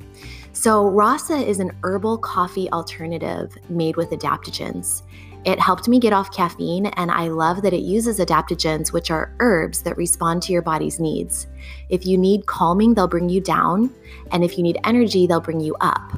So, 0.54 0.88
Rasa 0.88 1.36
is 1.36 1.60
an 1.60 1.72
herbal 1.84 2.20
coffee 2.20 2.70
alternative 2.72 3.58
made 3.70 3.98
with 3.98 4.12
adaptogens. 4.12 5.02
It 5.46 5.60
helped 5.60 5.90
me 5.90 6.00
get 6.00 6.14
off 6.14 6.34
caffeine, 6.34 6.86
and 6.86 7.12
I 7.12 7.28
love 7.28 7.62
that 7.64 7.74
it 7.74 7.82
uses 7.82 8.20
adaptogens, 8.20 8.94
which 8.94 9.12
are 9.12 9.36
herbs 9.40 9.82
that 9.82 9.98
respond 9.98 10.42
to 10.44 10.54
your 10.54 10.62
body's 10.62 11.00
needs. 11.00 11.48
If 11.90 12.06
you 12.06 12.18
need 12.18 12.46
calming, 12.46 12.94
they'll 12.94 13.08
bring 13.10 13.28
you 13.28 13.42
down, 13.42 13.94
and 14.32 14.44
if 14.44 14.58
you 14.58 14.64
need 14.64 14.80
energy, 14.86 15.28
they'll 15.28 15.42
bring 15.42 15.60
you 15.60 15.76
up. 15.82 16.14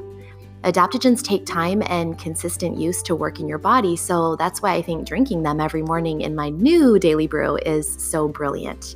Adaptogens 0.64 1.24
take 1.24 1.46
time 1.46 1.82
and 1.88 2.18
consistent 2.20 2.78
use 2.78 3.02
to 3.04 3.16
work 3.16 3.40
in 3.40 3.48
your 3.48 3.58
body, 3.58 3.96
so 3.96 4.36
that's 4.36 4.62
why 4.62 4.74
I 4.74 4.82
think 4.82 5.08
drinking 5.08 5.44
them 5.44 5.60
every 5.60 5.82
morning 5.82 6.22
in 6.22 6.36
my 6.36 6.50
new 6.50 7.00
daily 7.00 7.28
brew 7.28 7.58
is 7.66 7.96
so 7.98 8.28
brilliant. 8.28 8.96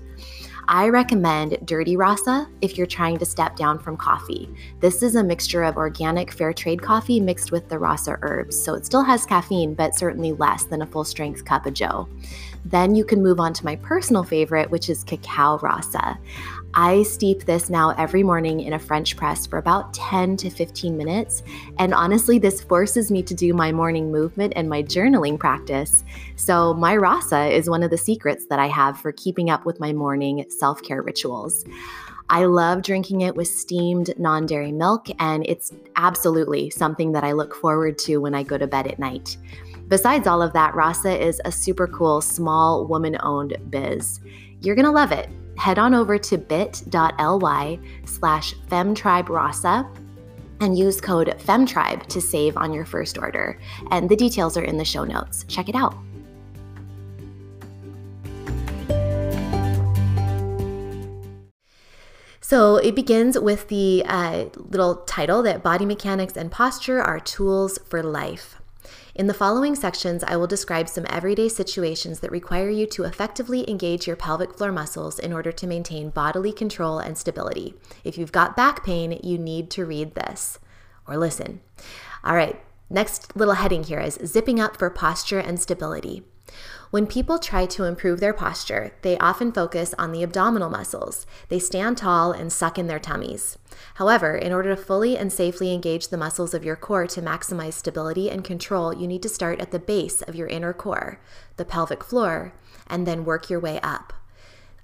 I 0.71 0.87
recommend 0.89 1.57
Dirty 1.65 1.97
Rasa 1.97 2.47
if 2.61 2.77
you're 2.77 2.85
trying 2.85 3.17
to 3.17 3.25
step 3.25 3.55
down 3.55 3.79
from 3.79 3.97
coffee. 3.97 4.47
This 4.81 5.01
is 5.01 5.15
a 5.15 5.23
mixture 5.23 5.63
of 5.63 5.77
organic 5.77 6.31
fair 6.31 6.53
trade 6.53 6.79
coffee 6.79 7.19
mixed 7.19 7.51
with 7.51 7.67
the 7.69 7.79
Rasa 7.79 8.19
herbs, 8.21 8.61
so 8.61 8.75
it 8.75 8.85
still 8.85 9.01
has 9.01 9.25
caffeine, 9.25 9.73
but 9.73 9.95
certainly 9.95 10.31
less 10.33 10.65
than 10.65 10.83
a 10.83 10.85
full 10.85 11.03
strength 11.03 11.43
cup 11.43 11.65
of 11.65 11.73
Joe. 11.73 12.07
Then 12.65 12.93
you 12.93 13.03
can 13.03 13.23
move 13.23 13.39
on 13.39 13.51
to 13.53 13.65
my 13.65 13.77
personal 13.77 14.23
favorite, 14.23 14.69
which 14.69 14.91
is 14.91 15.03
Cacao 15.03 15.57
Rasa. 15.57 16.19
I 16.75 17.03
steep 17.03 17.45
this 17.45 17.69
now 17.69 17.91
every 17.97 18.21
morning 18.21 18.59
in 18.59 18.73
a 18.73 18.79
French 18.79 19.17
press 19.17 19.47
for 19.47 19.57
about 19.57 19.93
10 19.93 20.37
to 20.37 20.49
15 20.49 20.95
minutes. 20.95 21.41
And 21.79 21.93
honestly, 21.93 22.37
this 22.37 22.61
forces 22.61 23.09
me 23.11 23.23
to 23.23 23.33
do 23.33 23.53
my 23.53 23.71
morning 23.71 24.11
movement 24.11 24.53
and 24.55 24.69
my 24.69 24.83
journaling 24.83 25.39
practice. 25.39 26.03
So, 26.35 26.73
my 26.75 26.95
rasa 26.95 27.47
is 27.47 27.69
one 27.69 27.81
of 27.81 27.89
the 27.89 27.97
secrets 27.97 28.45
that 28.47 28.59
I 28.59 28.67
have 28.67 28.99
for 28.99 29.11
keeping 29.11 29.49
up 29.49 29.65
with 29.65 29.79
my 29.79 29.93
morning 29.93 30.45
self 30.49 30.81
care 30.83 31.01
rituals. 31.01 31.65
I 32.29 32.45
love 32.45 32.83
drinking 32.83 33.21
it 33.21 33.35
with 33.35 33.47
steamed 33.47 34.13
non 34.19 34.45
dairy 34.45 34.71
milk, 34.71 35.07
and 35.17 35.43
it's 35.47 35.73
absolutely 35.95 36.69
something 36.69 37.13
that 37.13 37.23
I 37.23 37.31
look 37.31 37.55
forward 37.55 37.97
to 37.99 38.17
when 38.17 38.35
I 38.35 38.43
go 38.43 38.57
to 38.59 38.67
bed 38.67 38.85
at 38.85 38.99
night. 38.99 39.37
Besides 39.87 40.27
all 40.27 40.43
of 40.43 40.53
that, 40.53 40.75
Rasa 40.75 41.19
is 41.19 41.41
a 41.45 41.51
super 41.51 41.87
cool 41.87 42.21
small 42.21 42.85
woman 42.85 43.17
owned 43.23 43.57
biz. 43.71 44.19
You're 44.61 44.75
gonna 44.75 44.91
love 44.91 45.11
it 45.11 45.29
head 45.59 45.77
on 45.77 45.93
over 45.93 46.17
to 46.17 46.37
bit.ly 46.37 47.79
slash 48.05 48.55
femtriberasa 48.69 49.87
and 50.61 50.77
use 50.77 50.99
code 51.01 51.27
FEMTRIBE 51.37 52.05
to 52.07 52.21
save 52.21 52.57
on 52.57 52.73
your 52.73 52.85
first 52.85 53.17
order. 53.17 53.59
And 53.91 54.09
the 54.09 54.15
details 54.15 54.57
are 54.57 54.63
in 54.63 54.77
the 54.77 54.85
show 54.85 55.03
notes. 55.03 55.43
Check 55.47 55.69
it 55.69 55.75
out. 55.75 55.95
So 62.41 62.77
it 62.77 62.95
begins 62.95 63.37
with 63.37 63.67
the 63.67 64.03
uh, 64.07 64.45
little 64.55 64.95
title 65.05 65.43
that 65.43 65.61
body 65.61 65.85
mechanics 65.85 66.35
and 66.35 66.49
posture 66.49 66.99
are 67.01 67.19
tools 67.19 67.77
for 67.89 68.01
life. 68.01 68.58
In 69.19 69.27
the 69.27 69.33
following 69.33 69.75
sections, 69.75 70.23
I 70.23 70.37
will 70.37 70.47
describe 70.47 70.87
some 70.87 71.05
everyday 71.09 71.49
situations 71.49 72.21
that 72.21 72.31
require 72.31 72.69
you 72.69 72.85
to 72.87 73.03
effectively 73.03 73.69
engage 73.69 74.07
your 74.07 74.15
pelvic 74.15 74.53
floor 74.53 74.71
muscles 74.71 75.19
in 75.19 75.33
order 75.33 75.51
to 75.51 75.67
maintain 75.67 76.09
bodily 76.09 76.53
control 76.53 76.99
and 76.99 77.17
stability. 77.17 77.73
If 78.05 78.17
you've 78.17 78.31
got 78.31 78.55
back 78.55 78.85
pain, 78.85 79.19
you 79.21 79.37
need 79.37 79.69
to 79.71 79.85
read 79.85 80.15
this 80.15 80.57
or 81.05 81.17
listen. 81.17 81.59
All 82.23 82.33
right, 82.33 82.63
next 82.89 83.35
little 83.35 83.55
heading 83.55 83.83
here 83.83 83.99
is 83.99 84.17
zipping 84.25 84.57
up 84.57 84.77
for 84.77 84.89
posture 84.89 85.39
and 85.39 85.59
stability. 85.59 86.23
When 86.91 87.05
people 87.05 87.37
try 87.37 87.67
to 87.67 87.83
improve 87.83 88.19
their 88.19 88.33
posture, 88.33 88.93
they 89.03 89.15
often 89.19 89.51
focus 89.51 89.93
on 89.99 90.11
the 90.11 90.23
abdominal 90.23 90.71
muscles. 90.71 91.27
They 91.47 91.59
stand 91.59 91.99
tall 91.99 92.31
and 92.31 92.51
suck 92.51 92.79
in 92.79 92.87
their 92.87 92.97
tummies. 92.97 93.59
However, 93.95 94.35
in 94.35 94.51
order 94.51 94.75
to 94.75 94.81
fully 94.81 95.15
and 95.15 95.31
safely 95.31 95.71
engage 95.71 96.07
the 96.07 96.17
muscles 96.17 96.55
of 96.55 96.65
your 96.65 96.75
core 96.75 97.05
to 97.05 97.21
maximize 97.21 97.73
stability 97.73 98.31
and 98.31 98.43
control, 98.43 98.91
you 98.91 99.07
need 99.07 99.21
to 99.21 99.29
start 99.29 99.59
at 99.61 99.69
the 99.69 99.77
base 99.77 100.23
of 100.23 100.33
your 100.33 100.47
inner 100.47 100.73
core, 100.73 101.21
the 101.57 101.65
pelvic 101.65 102.03
floor, 102.03 102.53
and 102.87 103.05
then 103.05 103.23
work 103.23 103.51
your 103.51 103.59
way 103.59 103.79
up. 103.81 104.13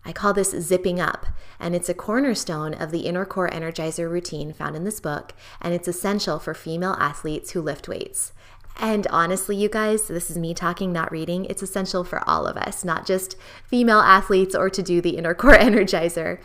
I 0.08 0.14
call 0.14 0.34
this 0.34 0.52
zipping 0.52 1.00
up, 1.00 1.26
and 1.60 1.76
it's 1.76 1.90
a 1.90 1.96
cornerstone 1.96 2.76
of 2.76 2.92
the 2.92 3.08
inner 3.08 3.26
core 3.26 3.50
energizer 3.50 4.08
routine 4.08 4.54
found 4.54 4.76
in 4.76 4.84
this 4.84 5.00
book, 5.00 5.34
and 5.60 5.74
it's 5.74 5.88
essential 5.88 6.38
for 6.38 6.54
female 6.54 6.96
athletes 7.00 7.52
who 7.52 7.62
lift 7.64 7.88
weights. 7.88 8.32
And 8.78 9.08
honestly, 9.08 9.56
you 9.56 9.70
guys, 9.70 10.08
this 10.08 10.30
is 10.30 10.38
me 10.38 10.54
talking, 10.54 10.92
not 10.92 11.12
reading. 11.12 11.46
It's 11.46 11.64
essential 11.64 12.04
for 12.04 12.28
all 12.28 12.46
of 12.46 12.58
us, 12.58 12.84
not 12.84 13.06
just 13.06 13.38
female 13.66 14.00
athletes 14.00 14.56
or 14.56 14.70
to 14.70 14.84
do 14.84 15.02
the 15.02 15.18
inner 15.18 15.34
core 15.34 15.54
energizer. 15.58 16.40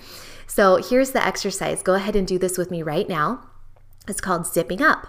So 0.46 0.76
here's 0.76 1.10
the 1.12 1.24
exercise. 1.24 1.82
Go 1.82 1.94
ahead 1.94 2.16
and 2.16 2.26
do 2.26 2.38
this 2.38 2.58
with 2.58 2.70
me 2.70 2.82
right 2.82 3.08
now. 3.08 3.46
It's 4.08 4.20
called 4.20 4.46
zipping 4.46 4.82
up. 4.82 5.06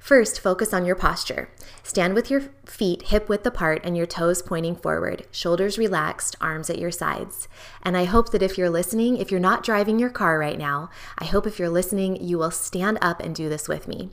First, 0.00 0.40
focus 0.40 0.74
on 0.74 0.84
your 0.84 0.96
posture. 0.96 1.48
Stand 1.82 2.12
with 2.12 2.30
your 2.30 2.42
feet 2.66 3.04
hip 3.04 3.28
width 3.28 3.46
apart 3.46 3.80
and 3.84 3.96
your 3.96 4.04
toes 4.04 4.42
pointing 4.42 4.76
forward, 4.76 5.26
shoulders 5.30 5.78
relaxed, 5.78 6.36
arms 6.40 6.68
at 6.68 6.78
your 6.78 6.90
sides. 6.90 7.48
And 7.82 7.96
I 7.96 8.04
hope 8.04 8.32
that 8.32 8.42
if 8.42 8.58
you're 8.58 8.68
listening, 8.68 9.16
if 9.16 9.30
you're 9.30 9.40
not 9.40 9.64
driving 9.64 9.98
your 9.98 10.10
car 10.10 10.38
right 10.38 10.58
now, 10.58 10.90
I 11.18 11.24
hope 11.24 11.46
if 11.46 11.58
you're 11.58 11.70
listening, 11.70 12.22
you 12.22 12.36
will 12.36 12.50
stand 12.50 12.98
up 13.00 13.20
and 13.20 13.34
do 13.34 13.48
this 13.48 13.68
with 13.68 13.88
me. 13.88 14.10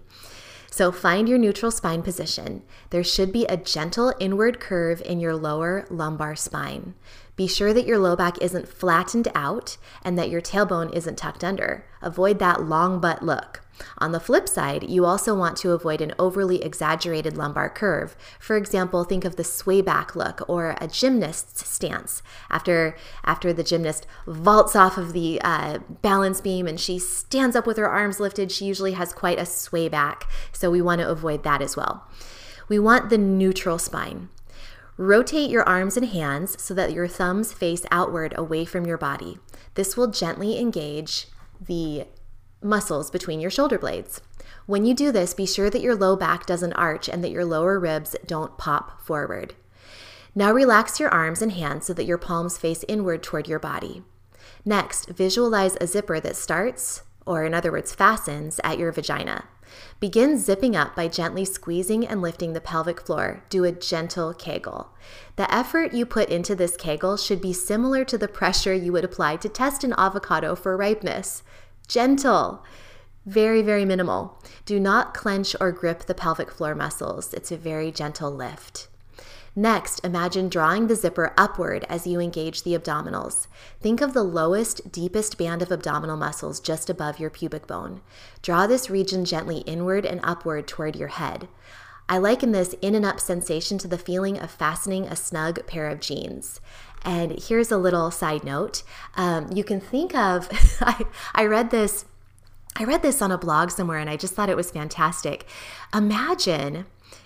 So 0.69 0.91
find 0.91 1.27
your 1.27 1.38
neutral 1.38 1.71
spine 1.71 2.03
position. 2.03 2.63
There 2.91 3.03
should 3.03 3.31
be 3.31 3.45
a 3.45 3.57
gentle 3.57 4.13
inward 4.19 4.59
curve 4.59 5.01
in 5.01 5.19
your 5.19 5.35
lower 5.35 5.85
lumbar 5.89 6.35
spine. 6.35 6.93
Be 7.35 7.47
sure 7.47 7.73
that 7.73 7.88
your 7.88 7.97
low 7.97 8.15
back 8.15 8.38
isn't 8.41 8.67
flattened 8.67 9.29
out 9.33 9.77
and 10.03 10.17
that 10.17 10.29
your 10.29 10.41
tailbone 10.41 10.93
isn't 10.93 11.17
tucked 11.17 11.43
under. 11.43 11.85
Avoid 12.01 12.39
that 12.39 12.63
long 12.63 12.99
butt 12.99 13.23
look. 13.23 13.61
On 13.98 14.12
the 14.12 14.19
flip 14.19 14.48
side, 14.48 14.89
you 14.89 15.05
also 15.05 15.36
want 15.36 15.57
to 15.57 15.71
avoid 15.71 16.01
an 16.01 16.13
overly 16.19 16.63
exaggerated 16.63 17.38
lumbar 17.38 17.69
curve. 17.69 18.15
For 18.39 18.57
example, 18.57 19.03
think 19.03 19.25
of 19.25 19.36
the 19.36 19.43
sway 19.43 19.81
back 19.81 20.15
look 20.15 20.41
or 20.48 20.75
a 20.81 20.88
gymnast's 20.88 21.67
stance. 21.67 22.21
After, 22.50 22.95
after 23.24 23.53
the 23.53 23.63
gymnast 23.63 24.07
vaults 24.27 24.75
off 24.75 24.98
of 24.98 25.13
the 25.13 25.39
uh, 25.43 25.79
balance 26.01 26.41
beam 26.41 26.67
and 26.67 26.79
she 26.79 27.00
stands 27.00 27.55
up 27.55 27.65
with 27.65 27.77
her 27.77 27.89
arms 27.89 28.19
lifted, 28.19 28.51
she 28.51 28.65
usually 28.65 28.93
has 28.93 29.13
quite 29.13 29.39
a 29.39 29.45
sway 29.45 29.89
back. 29.89 30.29
So 30.51 30.71
we 30.71 30.81
want 30.81 31.01
to 31.01 31.09
avoid 31.09 31.43
that 31.43 31.62
as 31.62 31.75
well. 31.75 32.07
We 32.67 32.79
want 32.79 33.09
the 33.09 33.17
neutral 33.17 33.79
spine. 33.79 34.29
Rotate 34.98 35.50
your 35.50 35.63
arms 35.63 35.95
and 35.95 36.07
hands 36.07 36.62
so 36.62 36.74
that 36.74 36.91
your 36.91 37.07
thumbs 37.07 37.53
face 37.53 37.86
outward 37.89 38.33
away 38.38 38.65
from 38.65 38.86
your 38.86 38.98
body. 38.98 39.39
This 39.75 39.95
will 39.95 40.07
gently 40.07 40.59
engage 40.59 41.27
the 41.59 42.05
muscles 42.61 43.09
between 43.09 43.39
your 43.39 43.51
shoulder 43.51 43.77
blades. 43.77 44.21
When 44.65 44.85
you 44.85 44.93
do 44.93 45.11
this, 45.11 45.33
be 45.33 45.45
sure 45.45 45.69
that 45.69 45.81
your 45.81 45.95
low 45.95 46.15
back 46.15 46.45
doesn't 46.45 46.73
arch 46.73 47.09
and 47.09 47.23
that 47.23 47.31
your 47.31 47.45
lower 47.45 47.79
ribs 47.79 48.15
don't 48.25 48.57
pop 48.57 49.01
forward. 49.01 49.55
Now 50.35 50.51
relax 50.51 50.99
your 50.99 51.09
arms 51.09 51.41
and 51.41 51.51
hands 51.51 51.87
so 51.87 51.93
that 51.93 52.05
your 52.05 52.17
palms 52.17 52.57
face 52.57 52.85
inward 52.87 53.23
toward 53.23 53.47
your 53.47 53.59
body. 53.59 54.03
Next, 54.63 55.09
visualize 55.09 55.75
a 55.81 55.87
zipper 55.87 56.19
that 56.19 56.35
starts, 56.35 57.03
or 57.25 57.43
in 57.43 57.53
other 57.53 57.71
words, 57.71 57.95
fastens 57.95 58.59
at 58.63 58.77
your 58.77 58.91
vagina. 58.91 59.45
Begin 59.99 60.37
zipping 60.37 60.75
up 60.75 60.95
by 60.95 61.07
gently 61.07 61.45
squeezing 61.45 62.05
and 62.07 62.21
lifting 62.21 62.53
the 62.53 62.61
pelvic 62.61 63.01
floor. 63.01 63.43
Do 63.49 63.63
a 63.63 63.71
gentle 63.71 64.33
kegel. 64.33 64.89
The 65.35 65.53
effort 65.53 65.93
you 65.93 66.05
put 66.05 66.29
into 66.29 66.55
this 66.55 66.75
kegel 66.75 67.17
should 67.17 67.41
be 67.41 67.53
similar 67.53 68.03
to 68.05 68.17
the 68.17 68.27
pressure 68.27 68.73
you 68.73 68.91
would 68.91 69.03
apply 69.05 69.37
to 69.37 69.49
test 69.49 69.83
an 69.83 69.93
avocado 69.97 70.55
for 70.55 70.75
ripeness 70.75 71.43
gentle, 71.89 72.63
very, 73.25 73.62
very 73.62 73.84
minimal. 73.84 74.41
Do 74.65 74.79
not 74.79 75.13
clench 75.13 75.55
or 75.60 75.74
grip 75.74 76.05
the 76.05 76.15
pelvic 76.15 76.50
floor 76.50 76.74
muscles. 76.74 77.34
It's 77.34 77.51
a 77.51 77.58
very 77.58 77.91
gentle 77.91 78.31
lift. 78.31 78.88
Next, 79.55 80.00
imagine 80.05 80.48
drawing 80.48 80.88
the 80.88 80.96
zipper 80.96 81.34
upward 81.36 81.86
as 81.89 82.08
you 82.08 82.19
engage 82.19 82.63
the 82.63 82.77
abdominals. 82.77 83.48
Think 83.81 84.00
of 84.00 84.13
the 84.13 84.24
lowest, 84.24 84.91
deepest 84.91 85.38
band 85.38 85.62
of 85.62 85.72
abdominal 85.72 86.15
muscles 86.15 86.60
just 86.60 86.89
above 86.89 87.19
your 87.19 87.29
pubic 87.29 87.67
bone. 87.67 88.01
Draw 88.41 88.67
this 88.67 88.89
region 88.89 89.25
gently 89.25 89.58
inward 89.60 90.05
and 90.05 90.22
upward 90.24 90.67
toward 90.67 90.96
your 90.96 91.10
head. 91.10 91.50
I 92.08 92.17
liken 92.17 92.53
this 92.53 92.74
in 92.81 92.96
and 92.96 93.05
up 93.05 93.19
sensation 93.19 93.77
to 93.79 93.88
the 93.88 93.98
feeling 93.98 94.39
of 94.39 94.50
fastening 94.50 95.05
a 95.05 95.15
snug 95.15 95.67
pair 95.67 95.89
of 95.89 96.00
jeans. 96.00 96.60
And 97.03 97.39
here's 97.39 97.72
a 97.72 97.77
little 97.77 98.12
side 98.12 98.44
note. 98.44 98.84
Um, 99.15 99.51
you 99.51 99.63
can 99.63 99.79
think 99.79 100.15
of, 100.15 100.50
I, 100.82 101.06
I 101.34 101.46
read 101.46 101.72
this. 101.72 102.06
I 102.75 102.84
read 102.86 103.01
this 103.01 103.22
on 103.22 103.32
a 103.32 103.38
blog 103.38 103.72
somewhere 103.72 103.98
and 103.98 104.10
I 104.10 104.15
just 104.15 104.34
thought 104.34 104.50
it 104.50 104.56
was 104.56 104.72
fantastic. 104.72 105.46
Imagine 105.94 106.86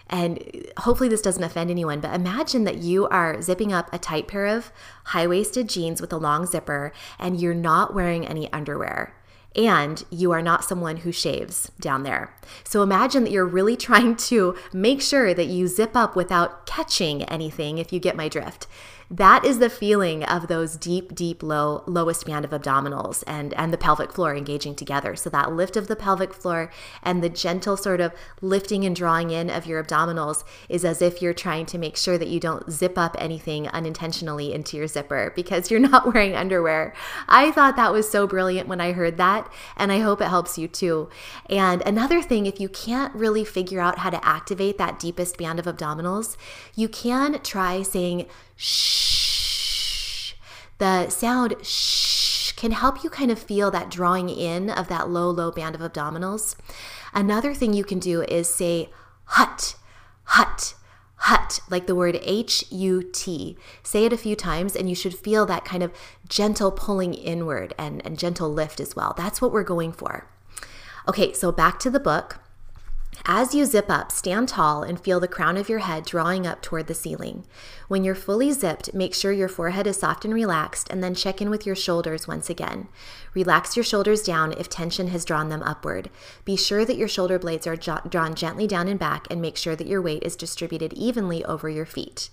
and 0.09 0.67
hopefully, 0.77 1.09
this 1.09 1.21
doesn't 1.21 1.43
offend 1.43 1.71
anyone, 1.71 1.99
but 1.99 2.13
imagine 2.13 2.65
that 2.65 2.77
you 2.77 3.07
are 3.07 3.41
zipping 3.41 3.71
up 3.71 3.91
a 3.91 3.97
tight 3.97 4.27
pair 4.27 4.45
of 4.45 4.71
high 5.05 5.25
waisted 5.25 5.69
jeans 5.69 6.01
with 6.01 6.11
a 6.13 6.17
long 6.17 6.45
zipper 6.45 6.91
and 7.17 7.39
you're 7.39 7.53
not 7.53 7.95
wearing 7.95 8.27
any 8.27 8.51
underwear 8.51 9.15
and 9.55 10.03
you 10.09 10.31
are 10.31 10.41
not 10.41 10.63
someone 10.63 10.97
who 10.97 11.11
shaves 11.11 11.71
down 11.79 12.03
there. 12.03 12.35
So 12.63 12.81
imagine 12.81 13.23
that 13.23 13.31
you're 13.31 13.45
really 13.45 13.77
trying 13.77 14.15
to 14.17 14.55
make 14.71 15.01
sure 15.01 15.33
that 15.33 15.47
you 15.47 15.67
zip 15.67 15.95
up 15.95 16.15
without 16.15 16.65
catching 16.65 17.23
anything, 17.23 17.77
if 17.77 17.93
you 17.93 17.99
get 17.99 18.15
my 18.15 18.27
drift. 18.27 18.67
That 19.09 19.45
is 19.45 19.59
the 19.59 19.69
feeling 19.69 20.23
of 20.23 20.47
those 20.47 20.75
deep, 20.77 21.13
deep, 21.13 21.43
low, 21.43 21.83
lowest 21.85 22.25
band 22.25 22.45
of 22.45 22.51
abdominals 22.51 23.23
and, 23.27 23.53
and 23.53 23.71
the 23.73 23.77
pelvic 23.77 24.11
floor 24.11 24.35
engaging 24.35 24.75
together. 24.75 25.15
So 25.15 25.29
that 25.29 25.53
lift 25.53 25.77
of 25.77 25.87
the 25.87 25.95
pelvic 25.95 26.33
floor 26.33 26.71
and 27.01 27.23
the 27.23 27.29
gentle 27.29 27.77
sort 27.77 28.01
of 28.01 28.13
lifting 28.41 28.85
and 28.85 28.95
drawing 28.95 29.29
in 29.29 29.49
of 29.49 29.65
your 29.65 29.83
abdominals 29.83 30.43
is 30.69 30.85
as 30.85 31.01
if 31.01 31.21
you're 31.21 31.33
trying 31.33 31.65
to 31.67 31.77
make 31.77 31.97
sure 31.97 32.17
that 32.17 32.27
you 32.27 32.39
don't 32.39 32.71
zip 32.71 32.97
up 32.97 33.15
anything 33.19 33.67
unintentionally 33.69 34.53
into 34.53 34.77
your 34.77 34.87
zipper 34.87 35.31
because 35.35 35.69
you're 35.69 35.79
not 35.91 36.13
wearing 36.13 36.35
underwear. 36.35 36.93
I 37.27 37.51
thought 37.51 37.75
that 37.75 37.93
was 37.93 38.09
so 38.09 38.27
brilliant 38.27 38.67
when 38.67 38.81
I 38.81 38.93
heard 38.93 39.17
that, 39.17 39.51
and 39.77 39.91
I 39.91 39.99
hope 39.99 40.21
it 40.21 40.27
helps 40.27 40.57
you 40.57 40.67
too. 40.67 41.09
And 41.49 41.81
another 41.85 42.21
thing, 42.21 42.45
if 42.45 42.59
you 42.59 42.69
can't 42.69 43.13
really 43.13 43.45
figure 43.45 43.79
out 43.79 43.99
how 43.99 44.09
to 44.09 44.25
activate 44.25 44.77
that 44.77 44.99
deepest 44.99 45.37
band 45.37 45.59
of 45.59 45.65
abdominals, 45.65 46.37
you 46.75 46.87
can 46.87 47.41
try 47.41 47.81
saying 47.81 48.27
shh. 48.55 50.33
The 50.77 51.09
sound 51.09 51.55
shh 51.63 52.51
can 52.53 52.71
help 52.71 53.03
you 53.03 53.09
kind 53.09 53.31
of 53.31 53.39
feel 53.39 53.71
that 53.71 53.89
drawing 53.89 54.29
in 54.29 54.69
of 54.69 54.87
that 54.87 55.09
low, 55.09 55.29
low 55.29 55.51
band 55.51 55.75
of 55.75 55.81
abdominals. 55.81 56.55
Another 57.13 57.53
thing 57.53 57.73
you 57.73 57.83
can 57.83 57.99
do 57.99 58.21
is 58.23 58.47
say 58.47 58.89
hut, 59.25 59.75
hut, 60.23 60.75
hut, 61.15 61.59
like 61.69 61.87
the 61.87 61.95
word 61.95 62.19
H 62.21 62.65
U 62.71 63.03
T. 63.03 63.57
Say 63.81 64.05
it 64.05 64.13
a 64.13 64.17
few 64.17 64.35
times, 64.35 64.75
and 64.75 64.89
you 64.89 64.95
should 64.95 65.15
feel 65.15 65.45
that 65.45 65.63
kind 65.63 65.83
of 65.83 65.93
gentle 66.27 66.71
pulling 66.71 67.13
inward 67.13 67.73
and, 67.77 68.05
and 68.05 68.19
gentle 68.19 68.51
lift 68.51 68.79
as 68.79 68.95
well. 68.95 69.13
That's 69.15 69.41
what 69.41 69.51
we're 69.51 69.63
going 69.63 69.93
for. 69.93 70.27
Okay, 71.07 71.33
so 71.33 71.51
back 71.51 71.79
to 71.79 71.89
the 71.89 71.99
book. 71.99 72.39
As 73.25 73.55
you 73.55 73.65
zip 73.65 73.89
up, 73.89 74.11
stand 74.11 74.49
tall 74.49 74.83
and 74.83 74.99
feel 74.99 75.19
the 75.19 75.27
crown 75.27 75.55
of 75.55 75.69
your 75.69 75.79
head 75.79 76.05
drawing 76.05 76.45
up 76.45 76.61
toward 76.61 76.87
the 76.87 76.93
ceiling. 76.93 77.45
When 77.87 78.03
you're 78.03 78.15
fully 78.15 78.51
zipped, 78.51 78.93
make 78.93 79.13
sure 79.13 79.31
your 79.31 79.47
forehead 79.47 79.87
is 79.87 79.97
soft 79.97 80.25
and 80.25 80.33
relaxed, 80.33 80.87
and 80.89 81.03
then 81.03 81.15
check 81.15 81.41
in 81.41 81.49
with 81.49 81.65
your 81.65 81.75
shoulders 81.75 82.27
once 82.27 82.49
again. 82.49 82.89
Relax 83.33 83.77
your 83.77 83.83
shoulders 83.83 84.23
down 84.23 84.51
if 84.53 84.67
tension 84.67 85.07
has 85.07 85.25
drawn 85.25 85.49
them 85.49 85.63
upward. 85.63 86.09
Be 86.43 86.57
sure 86.57 86.83
that 86.85 86.97
your 86.97 87.07
shoulder 87.07 87.39
blades 87.39 87.65
are 87.65 87.77
drawn 87.77 88.35
gently 88.35 88.67
down 88.67 88.87
and 88.87 88.99
back, 88.99 89.27
and 89.29 89.41
make 89.41 89.57
sure 89.57 89.75
that 89.75 89.87
your 89.87 90.01
weight 90.01 90.23
is 90.23 90.35
distributed 90.35 90.91
evenly 90.93 91.45
over 91.45 91.69
your 91.69 91.85
feet. 91.85 92.29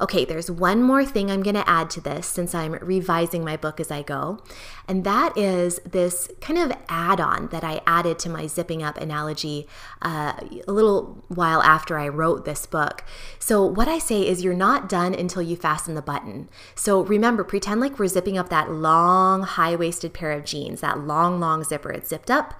Okay, 0.00 0.24
there's 0.24 0.50
one 0.50 0.82
more 0.82 1.04
thing 1.04 1.30
I'm 1.30 1.42
going 1.42 1.56
to 1.56 1.68
add 1.68 1.90
to 1.90 2.00
this 2.00 2.26
since 2.26 2.54
I'm 2.54 2.72
revising 2.74 3.44
my 3.44 3.56
book 3.56 3.80
as 3.80 3.90
I 3.90 4.02
go, 4.02 4.38
and 4.86 5.02
that 5.04 5.36
is 5.36 5.80
this 5.80 6.30
kind 6.40 6.58
of 6.58 6.72
add 6.88 7.20
on 7.20 7.48
that 7.48 7.64
I 7.64 7.80
added 7.86 8.18
to 8.20 8.30
my 8.30 8.46
zipping 8.46 8.82
up 8.82 8.96
analogy 8.96 9.66
uh, 10.00 10.34
a 10.66 10.72
little 10.72 11.24
while 11.26 11.62
after 11.62 11.98
I 11.98 12.06
wrote 12.08 12.44
this 12.44 12.64
book. 12.64 13.02
So, 13.40 13.64
what 13.64 13.88
I 13.88 13.98
say 13.98 14.26
is 14.26 14.44
you're 14.44 14.54
not 14.54 14.88
done 14.88 15.14
until 15.14 15.42
you 15.42 15.56
fasten 15.56 15.94
the 15.94 16.02
button. 16.02 16.48
So, 16.76 17.00
remember, 17.02 17.42
pretend 17.42 17.80
like 17.80 17.98
we're 17.98 18.06
zipping 18.06 18.38
up 18.38 18.50
that 18.50 18.70
long, 18.70 19.42
high 19.42 19.74
waisted 19.74 20.14
pair 20.14 20.30
of 20.32 20.44
jeans, 20.44 20.80
that 20.80 21.00
long, 21.00 21.40
long 21.40 21.64
zipper. 21.64 21.90
It's 21.90 22.08
zipped 22.08 22.30
up. 22.30 22.54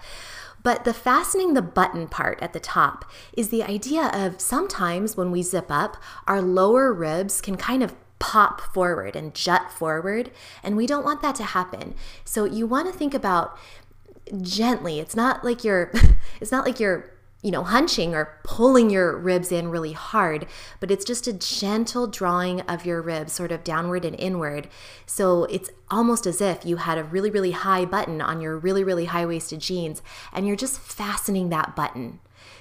But 0.63 0.85
the 0.85 0.95
fastening 0.95 1.55
the 1.55 1.63
button 1.63 2.09
part 2.09 2.43
at 2.43 2.53
the 2.53 2.61
top 2.61 3.05
is 3.33 3.49
the 3.49 3.63
idea 3.63 4.11
of 4.13 4.41
sometimes 4.41 5.17
when 5.17 5.31
we 5.31 5.43
zip 5.43 5.67
up, 5.71 5.97
our 6.27 6.43
lower 6.43 6.93
ribs 6.93 7.41
can 7.41 7.57
kind 7.57 7.83
of 7.83 7.95
pop 8.19 8.61
forward 8.61 9.15
and 9.15 9.35
jut 9.35 9.71
forward, 9.71 10.31
and 10.63 10.77
we 10.77 10.87
don't 10.87 11.05
want 11.05 11.23
that 11.23 11.37
to 11.37 11.45
happen. 11.45 11.95
So 12.25 12.45
you 12.45 12.67
want 12.67 12.93
to 12.93 12.99
think 12.99 13.15
about 13.15 13.57
gently. 14.43 15.01
It's 15.01 15.17
not 15.17 15.45
like 15.45 15.65
you're 15.65 15.93
it's 16.41 16.53
not 16.53 16.65
like 16.65 16.81
you're 16.81 17.11
you 17.43 17.53
know, 17.53 17.63
hunching 17.63 18.15
or 18.15 18.41
pulling 18.43 18.91
your 18.91 19.17
ribs 19.17 19.53
in 19.53 19.69
really 19.69 19.93
hard, 19.93 20.47
but 20.81 20.91
it's 20.91 21.05
just 21.05 21.29
a 21.29 21.33
gentle 21.33 22.07
drawing 22.09 22.61
of 22.63 22.85
your 22.85 23.01
ribs 23.01 23.33
sort 23.33 23.53
of 23.53 23.63
downward 23.63 24.05
and 24.05 24.19
inward. 24.19 24.69
So 25.07 25.45
it's 25.45 25.71
almost 25.91 26.27
as 26.27 26.41
if 26.41 26.67
you 26.67 26.77
had 26.77 26.99
a 26.99 27.05
really, 27.05 27.31
really 27.31 27.53
high 27.53 27.85
button 27.85 28.21
on 28.21 28.41
your 28.41 28.59
really, 28.59 28.83
really 28.83 29.05
high 29.05 29.25
waisted 29.25 29.61
jeans 29.61 30.03
and 30.33 30.47
you're 30.47 30.57
just 30.57 30.81
fastening 30.81 31.49
that 31.51 31.77
button. 31.77 32.19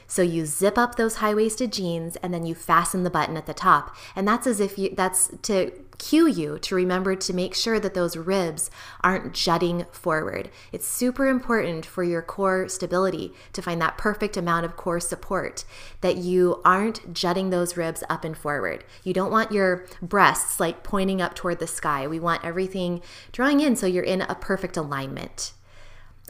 So 0.08 0.22
you 0.22 0.46
zip 0.46 0.78
up 0.78 0.96
those 0.96 1.18
high 1.18 1.34
waisted 1.34 1.74
jeans 1.74 2.16
and 2.18 2.34
then 2.34 2.46
you 2.46 2.56
fasten 2.56 3.04
the 3.04 3.10
button 3.10 3.38
at 3.38 3.46
the 3.46 3.54
top. 3.54 3.96
And 4.16 4.28
that's 4.28 4.48
as 4.48 4.60
if 4.60 4.78
you, 4.80 4.94
that's 4.96 5.30
to 5.44 5.72
cue 5.98 6.28
you 6.28 6.60
to 6.60 6.76
remember 6.76 7.16
to 7.16 7.34
make 7.34 7.56
sure 7.56 7.80
that 7.80 7.94
those 7.94 8.16
ribs 8.16 8.70
aren't 9.02 9.34
jutting 9.34 9.86
forward. 9.92 10.50
It's 10.72 10.88
super 10.88 11.28
important 11.28 11.86
for 11.86 12.04
your 12.04 12.22
core 12.22 12.70
stability 12.70 13.34
to 13.54 13.62
find 13.62 13.82
that 13.82 13.98
perfect 13.98 14.38
amount 14.38 14.66
of 14.66 14.78
core 14.78 15.00
support, 15.00 15.66
that 16.02 16.18
you 16.18 16.62
aren't 16.64 17.14
jutting 17.14 17.50
those 17.50 17.78
ribs 17.78 18.04
up 18.10 18.24
and 18.24 18.38
forward. 18.38 18.84
You 19.04 19.14
don't 19.14 19.32
want 19.32 19.52
your 19.52 19.88
breasts 20.02 20.60
like 20.60 20.84
pointing 20.84 21.22
up 21.22 21.36
toward 21.36 21.60
the 21.60 21.68
sky. 21.68 22.08
We 22.08 22.20
want 22.20 22.46
everything 22.46 23.02
drawing 23.32 23.60
in 23.60 23.76
so 23.76 23.88
you're 23.88 24.04
in 24.04 24.22
a 24.22 24.36
perfect 24.36 24.78
alignment. 24.78 25.54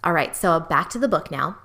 All 0.04 0.14
right, 0.14 0.36
so 0.36 0.60
back 0.60 0.90
to 0.92 1.00
the 1.00 1.08
book 1.08 1.30
now. 1.32 1.58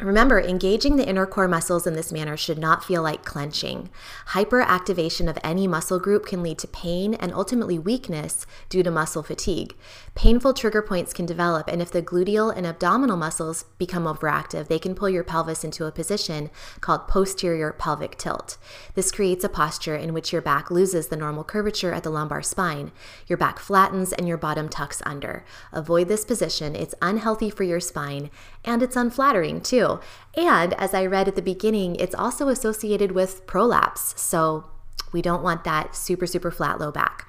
Remember, 0.00 0.40
engaging 0.40 0.96
the 0.96 1.08
inner 1.08 1.24
core 1.24 1.46
muscles 1.46 1.86
in 1.86 1.94
this 1.94 2.10
manner 2.10 2.36
should 2.36 2.58
not 2.58 2.84
feel 2.84 3.00
like 3.00 3.24
clenching. 3.24 3.90
Hyperactivation 4.30 5.30
of 5.30 5.38
any 5.44 5.68
muscle 5.68 6.00
group 6.00 6.26
can 6.26 6.42
lead 6.42 6.58
to 6.58 6.66
pain 6.66 7.14
and 7.14 7.32
ultimately 7.32 7.78
weakness 7.78 8.44
due 8.68 8.82
to 8.82 8.90
muscle 8.90 9.22
fatigue. 9.22 9.76
Painful 10.16 10.52
trigger 10.52 10.82
points 10.82 11.12
can 11.12 11.26
develop, 11.26 11.68
and 11.68 11.80
if 11.80 11.92
the 11.92 12.02
gluteal 12.02 12.52
and 12.54 12.66
abdominal 12.66 13.16
muscles 13.16 13.66
become 13.78 14.02
overactive, 14.02 14.66
they 14.66 14.80
can 14.80 14.96
pull 14.96 15.08
your 15.08 15.22
pelvis 15.22 15.62
into 15.62 15.86
a 15.86 15.92
position 15.92 16.50
called 16.80 17.06
posterior 17.06 17.72
pelvic 17.72 18.18
tilt. 18.18 18.58
This 18.96 19.12
creates 19.12 19.44
a 19.44 19.48
posture 19.48 19.94
in 19.94 20.12
which 20.12 20.32
your 20.32 20.42
back 20.42 20.72
loses 20.72 21.06
the 21.06 21.16
normal 21.16 21.44
curvature 21.44 21.92
at 21.92 22.02
the 22.02 22.10
lumbar 22.10 22.42
spine. 22.42 22.90
Your 23.28 23.38
back 23.38 23.60
flattens 23.60 24.12
and 24.12 24.26
your 24.26 24.38
bottom 24.38 24.68
tucks 24.68 25.02
under. 25.06 25.44
Avoid 25.72 26.08
this 26.08 26.24
position, 26.24 26.74
it's 26.74 26.96
unhealthy 27.00 27.48
for 27.48 27.62
your 27.62 27.80
spine 27.80 28.30
and 28.64 28.82
it's 28.82 28.96
unflattering 28.96 29.60
too. 29.84 30.00
And 30.36 30.74
as 30.74 30.94
I 30.94 31.06
read 31.06 31.28
at 31.28 31.36
the 31.36 31.42
beginning, 31.42 31.96
it's 31.96 32.14
also 32.14 32.48
associated 32.48 33.12
with 33.12 33.46
prolapse. 33.46 34.14
So 34.20 34.64
we 35.12 35.22
don't 35.22 35.42
want 35.42 35.64
that 35.64 35.94
super, 35.94 36.26
super 36.26 36.50
flat 36.50 36.80
low 36.80 36.90
back. 36.90 37.28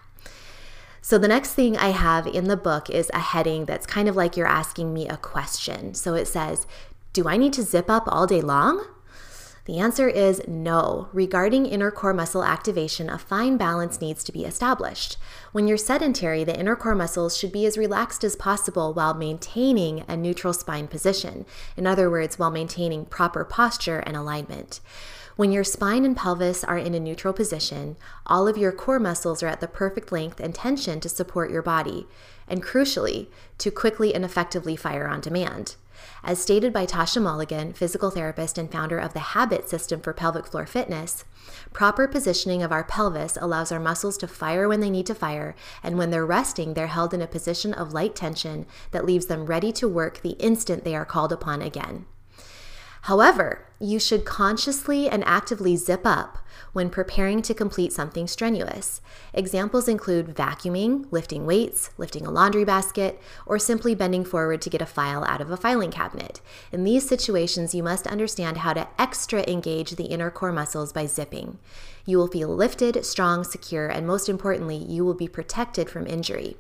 So, 1.01 1.19
the 1.19 1.27
next 1.27 1.53
thing 1.53 1.77
I 1.77 1.89
have 1.89 2.25
in 2.25 2.45
the 2.45 2.57
book 2.57 2.89
is 2.89 3.11
a 3.13 3.19
heading 3.19 3.65
that's 3.65 3.85
kind 3.85 4.09
of 4.09 4.15
like 4.15 4.35
you're 4.35 4.47
asking 4.47 4.91
me 4.91 5.07
a 5.07 5.17
question. 5.17 5.93
So 5.93 6.15
it 6.15 6.27
says, 6.27 6.65
Do 7.13 7.27
I 7.27 7.37
need 7.37 7.53
to 7.53 7.61
zip 7.61 7.91
up 7.91 8.05
all 8.07 8.25
day 8.25 8.41
long? 8.41 8.83
The 9.65 9.79
answer 9.79 10.07
is 10.07 10.43
no. 10.47 11.09
Regarding 11.11 11.65
inner 11.65 11.89
core 11.89 12.13
muscle 12.13 12.43
activation, 12.43 13.09
a 13.09 13.17
fine 13.17 13.57
balance 13.57 13.99
needs 13.99 14.23
to 14.25 14.31
be 14.31 14.45
established. 14.45 15.17
When 15.53 15.67
you're 15.67 15.75
sedentary, 15.75 16.43
the 16.43 16.57
inner 16.57 16.75
core 16.75 16.93
muscles 16.93 17.35
should 17.35 17.51
be 17.51 17.65
as 17.65 17.75
relaxed 17.75 18.23
as 18.23 18.35
possible 18.35 18.93
while 18.93 19.15
maintaining 19.15 20.03
a 20.07 20.15
neutral 20.15 20.53
spine 20.53 20.87
position. 20.87 21.47
In 21.75 21.87
other 21.87 22.11
words, 22.11 22.37
while 22.37 22.51
maintaining 22.51 23.05
proper 23.05 23.43
posture 23.43 23.99
and 23.99 24.15
alignment. 24.15 24.81
When 25.35 25.51
your 25.51 25.63
spine 25.63 26.05
and 26.05 26.15
pelvis 26.15 26.63
are 26.63 26.77
in 26.77 26.93
a 26.93 26.99
neutral 26.99 27.33
position, 27.33 27.97
all 28.27 28.47
of 28.47 28.59
your 28.59 28.71
core 28.71 28.99
muscles 28.99 29.41
are 29.41 29.47
at 29.47 29.61
the 29.61 29.67
perfect 29.67 30.11
length 30.11 30.39
and 30.39 30.53
tension 30.53 30.99
to 30.99 31.09
support 31.09 31.49
your 31.49 31.63
body, 31.63 32.07
and 32.47 32.63
crucially, 32.63 33.27
to 33.57 33.71
quickly 33.71 34.13
and 34.13 34.23
effectively 34.23 34.75
fire 34.75 35.07
on 35.07 35.21
demand. 35.21 35.75
As 36.23 36.41
stated 36.41 36.73
by 36.73 36.85
Tasha 36.85 37.21
Mulligan, 37.21 37.73
physical 37.73 38.11
therapist 38.11 38.57
and 38.57 38.71
founder 38.71 38.97
of 38.97 39.13
the 39.13 39.19
Habit 39.19 39.69
System 39.69 40.01
for 40.01 40.13
Pelvic 40.13 40.47
Floor 40.47 40.65
Fitness, 40.65 41.25
proper 41.73 42.07
positioning 42.07 42.63
of 42.63 42.71
our 42.71 42.83
pelvis 42.83 43.37
allows 43.39 43.71
our 43.71 43.79
muscles 43.79 44.17
to 44.17 44.27
fire 44.27 44.67
when 44.67 44.79
they 44.79 44.89
need 44.89 45.05
to 45.05 45.15
fire, 45.15 45.55
and 45.83 45.97
when 45.97 46.11
they're 46.11 46.25
resting, 46.25 46.73
they're 46.73 46.87
held 46.87 47.13
in 47.13 47.21
a 47.21 47.27
position 47.27 47.73
of 47.73 47.93
light 47.93 48.15
tension 48.15 48.65
that 48.91 49.05
leaves 49.05 49.27
them 49.27 49.45
ready 49.45 49.71
to 49.73 49.87
work 49.87 50.21
the 50.21 50.37
instant 50.39 50.83
they 50.83 50.95
are 50.95 51.05
called 51.05 51.31
upon 51.31 51.61
again. 51.61 52.05
However, 53.05 53.67
you 53.79 53.99
should 53.99 54.25
consciously 54.25 55.07
and 55.07 55.23
actively 55.25 55.75
zip 55.75 56.07
up 56.07 56.39
when 56.73 56.89
preparing 56.89 57.43
to 57.43 57.53
complete 57.53 57.93
something 57.93 58.27
strenuous. 58.27 58.99
Examples 59.31 59.87
include 59.87 60.35
vacuuming, 60.35 61.05
lifting 61.11 61.45
weights, 61.45 61.91
lifting 61.99 62.25
a 62.25 62.31
laundry 62.31 62.63
basket, 62.65 63.21
or 63.45 63.59
simply 63.59 63.93
bending 63.93 64.25
forward 64.25 64.59
to 64.63 64.71
get 64.71 64.81
a 64.81 64.87
file 64.87 65.23
out 65.25 65.39
of 65.39 65.51
a 65.51 65.57
filing 65.57 65.91
cabinet. 65.91 66.41
In 66.71 66.83
these 66.83 67.07
situations, 67.07 67.75
you 67.75 67.83
must 67.83 68.07
understand 68.07 68.57
how 68.57 68.73
to 68.73 68.87
extra 68.97 69.47
engage 69.47 69.91
the 69.91 70.05
inner 70.05 70.31
core 70.31 70.51
muscles 70.51 70.91
by 70.91 71.05
zipping. 71.05 71.59
You 72.07 72.17
will 72.17 72.27
feel 72.27 72.55
lifted, 72.55 73.05
strong, 73.05 73.43
secure, 73.43 73.87
and 73.87 74.07
most 74.07 74.27
importantly, 74.27 74.77
you 74.77 75.05
will 75.05 75.13
be 75.13 75.27
protected 75.27 75.91
from 75.91 76.07
injury. 76.07 76.57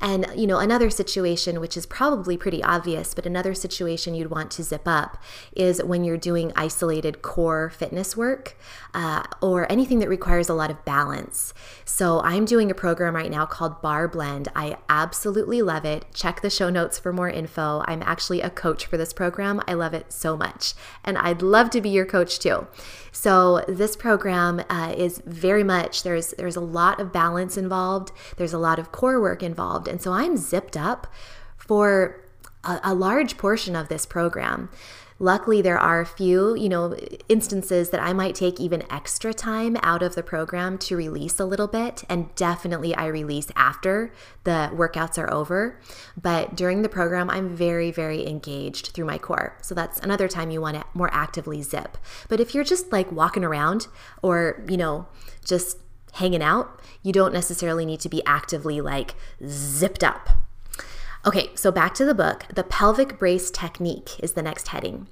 And, 0.00 0.26
you 0.36 0.46
know, 0.46 0.58
another 0.58 0.90
situation, 0.90 1.60
which 1.60 1.76
is 1.76 1.86
probably 1.86 2.36
pretty 2.36 2.62
obvious, 2.62 3.14
but 3.14 3.26
another 3.26 3.54
situation 3.54 4.14
you'd 4.14 4.30
want 4.30 4.50
to 4.52 4.62
zip 4.62 4.82
up 4.86 5.22
is 5.54 5.82
when 5.82 6.04
you're 6.04 6.16
doing 6.16 6.52
isolated 6.54 7.22
core 7.22 7.70
fitness 7.70 8.16
work 8.16 8.56
uh, 8.94 9.22
or 9.40 9.70
anything 9.70 9.98
that 10.00 10.08
requires 10.08 10.48
a 10.48 10.54
lot 10.54 10.70
of 10.70 10.84
balance. 10.84 11.54
So 11.84 12.20
I'm 12.20 12.44
doing 12.44 12.70
a 12.70 12.74
program 12.74 13.14
right 13.14 13.30
now 13.30 13.46
called 13.46 13.80
Barre 13.80 14.08
Blend. 14.08 14.48
I 14.54 14.76
absolutely 14.88 15.62
love 15.62 15.84
it. 15.84 16.04
Check 16.12 16.42
the 16.42 16.50
show 16.50 16.68
notes 16.68 16.98
for 16.98 17.12
more 17.12 17.30
info. 17.30 17.82
I'm 17.86 18.02
actually 18.02 18.42
a 18.42 18.50
coach 18.50 18.86
for 18.86 18.96
this 18.96 19.12
program. 19.12 19.62
I 19.66 19.74
love 19.74 19.94
it 19.94 20.12
so 20.12 20.36
much. 20.36 20.74
And 21.04 21.16
I'd 21.16 21.42
love 21.42 21.70
to 21.70 21.80
be 21.80 21.88
your 21.88 22.06
coach 22.06 22.38
too. 22.38 22.66
So 23.12 23.64
this 23.66 23.96
program 23.96 24.62
uh, 24.68 24.94
is 24.96 25.22
very 25.24 25.64
much 25.64 26.02
there's 26.02 26.32
there's 26.32 26.54
a 26.54 26.60
lot 26.60 27.00
of 27.00 27.12
balance 27.12 27.56
involved. 27.56 28.12
There's 28.36 28.52
a 28.52 28.58
lot 28.58 28.78
of 28.78 28.92
core 28.92 29.20
work 29.20 29.42
involved, 29.42 29.85
and 29.86 30.00
so 30.00 30.12
I'm 30.12 30.36
zipped 30.36 30.76
up 30.76 31.06
for 31.56 32.22
a, 32.64 32.80
a 32.84 32.94
large 32.94 33.36
portion 33.38 33.74
of 33.76 33.88
this 33.88 34.06
program. 34.06 34.70
Luckily, 35.18 35.62
there 35.62 35.78
are 35.78 36.02
a 36.02 36.06
few, 36.06 36.54
you 36.56 36.68
know, 36.68 36.94
instances 37.26 37.88
that 37.88 38.02
I 38.02 38.12
might 38.12 38.34
take 38.34 38.60
even 38.60 38.82
extra 38.92 39.32
time 39.32 39.78
out 39.82 40.02
of 40.02 40.14
the 40.14 40.22
program 40.22 40.76
to 40.78 40.96
release 40.96 41.40
a 41.40 41.46
little 41.46 41.68
bit. 41.68 42.04
And 42.10 42.34
definitely, 42.34 42.94
I 42.94 43.06
release 43.06 43.48
after 43.56 44.12
the 44.44 44.70
workouts 44.74 45.16
are 45.16 45.32
over. 45.32 45.80
But 46.20 46.54
during 46.54 46.82
the 46.82 46.90
program, 46.90 47.30
I'm 47.30 47.56
very, 47.56 47.90
very 47.90 48.26
engaged 48.26 48.88
through 48.88 49.06
my 49.06 49.16
core. 49.16 49.56
So 49.62 49.74
that's 49.74 49.98
another 50.00 50.28
time 50.28 50.50
you 50.50 50.60
want 50.60 50.76
to 50.76 50.84
more 50.92 51.08
actively 51.14 51.62
zip. 51.62 51.96
But 52.28 52.38
if 52.38 52.54
you're 52.54 52.62
just 52.62 52.92
like 52.92 53.10
walking 53.10 53.42
around 53.42 53.86
or, 54.20 54.62
you 54.68 54.76
know, 54.76 55.06
just 55.42 55.78
hanging 56.16 56.42
out, 56.42 56.80
you 57.02 57.12
don't 57.12 57.32
necessarily 57.32 57.86
need 57.86 58.00
to 58.00 58.08
be 58.08 58.22
actively 58.26 58.80
like 58.80 59.14
zipped 59.46 60.04
up. 60.04 60.30
Okay, 61.26 61.50
so 61.54 61.72
back 61.72 61.94
to 61.94 62.04
the 62.04 62.14
book. 62.14 62.44
The 62.54 62.64
pelvic 62.64 63.18
brace 63.18 63.50
technique 63.50 64.18
is 64.20 64.32
the 64.32 64.42
next 64.42 64.68
heading. 64.68 65.08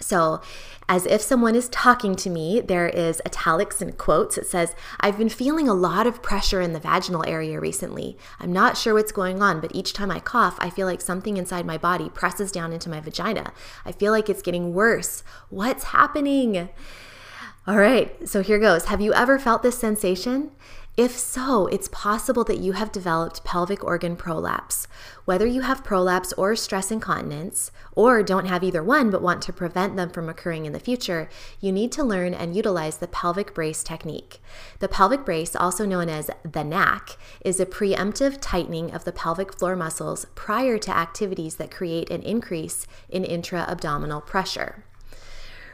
So, 0.00 0.40
as 0.88 1.06
if 1.06 1.20
someone 1.20 1.54
is 1.54 1.68
talking 1.68 2.14
to 2.16 2.30
me, 2.30 2.60
there 2.60 2.88
is 2.88 3.20
italics 3.26 3.82
and 3.82 3.98
quotes. 3.98 4.38
It 4.38 4.46
says, 4.46 4.74
I've 5.00 5.18
been 5.18 5.28
feeling 5.28 5.68
a 5.68 5.74
lot 5.74 6.06
of 6.06 6.22
pressure 6.22 6.60
in 6.60 6.72
the 6.72 6.80
vaginal 6.80 7.24
area 7.26 7.60
recently. 7.60 8.16
I'm 8.38 8.52
not 8.52 8.76
sure 8.76 8.94
what's 8.94 9.12
going 9.12 9.42
on, 9.42 9.60
but 9.60 9.74
each 9.74 9.92
time 9.92 10.10
I 10.10 10.20
cough, 10.20 10.56
I 10.60 10.70
feel 10.70 10.86
like 10.86 11.00
something 11.00 11.36
inside 11.36 11.66
my 11.66 11.78
body 11.78 12.08
presses 12.10 12.52
down 12.52 12.72
into 12.72 12.88
my 12.88 13.00
vagina. 13.00 13.52
I 13.84 13.92
feel 13.92 14.12
like 14.12 14.30
it's 14.30 14.42
getting 14.42 14.72
worse. 14.72 15.22
What's 15.50 15.84
happening? 15.84 16.68
All 17.68 17.76
right, 17.76 18.26
so 18.26 18.42
here 18.42 18.58
goes. 18.58 18.86
Have 18.86 19.02
you 19.02 19.12
ever 19.12 19.38
felt 19.38 19.62
this 19.62 19.78
sensation? 19.78 20.52
If 20.96 21.18
so, 21.18 21.66
it's 21.66 21.88
possible 21.88 22.42
that 22.44 22.60
you 22.60 22.72
have 22.72 22.90
developed 22.90 23.44
pelvic 23.44 23.84
organ 23.84 24.16
prolapse. 24.16 24.88
Whether 25.26 25.44
you 25.44 25.60
have 25.60 25.84
prolapse 25.84 26.32
or 26.32 26.56
stress 26.56 26.90
incontinence, 26.90 27.70
or 27.92 28.22
don't 28.22 28.46
have 28.46 28.64
either 28.64 28.82
one 28.82 29.10
but 29.10 29.20
want 29.20 29.42
to 29.42 29.52
prevent 29.52 29.96
them 29.96 30.08
from 30.08 30.30
occurring 30.30 30.64
in 30.64 30.72
the 30.72 30.80
future, 30.80 31.28
you 31.60 31.70
need 31.70 31.92
to 31.92 32.02
learn 32.02 32.32
and 32.32 32.56
utilize 32.56 32.96
the 32.96 33.06
pelvic 33.06 33.52
brace 33.52 33.82
technique. 33.82 34.40
The 34.78 34.88
pelvic 34.88 35.26
brace, 35.26 35.54
also 35.54 35.84
known 35.84 36.08
as 36.08 36.30
the 36.50 36.64
Knack, 36.64 37.18
is 37.44 37.60
a 37.60 37.66
preemptive 37.66 38.38
tightening 38.40 38.92
of 38.94 39.04
the 39.04 39.12
pelvic 39.12 39.58
floor 39.58 39.76
muscles 39.76 40.24
prior 40.34 40.78
to 40.78 40.96
activities 40.96 41.56
that 41.56 41.70
create 41.70 42.08
an 42.08 42.22
increase 42.22 42.86
in 43.10 43.24
intra 43.24 43.66
abdominal 43.68 44.22
pressure. 44.22 44.86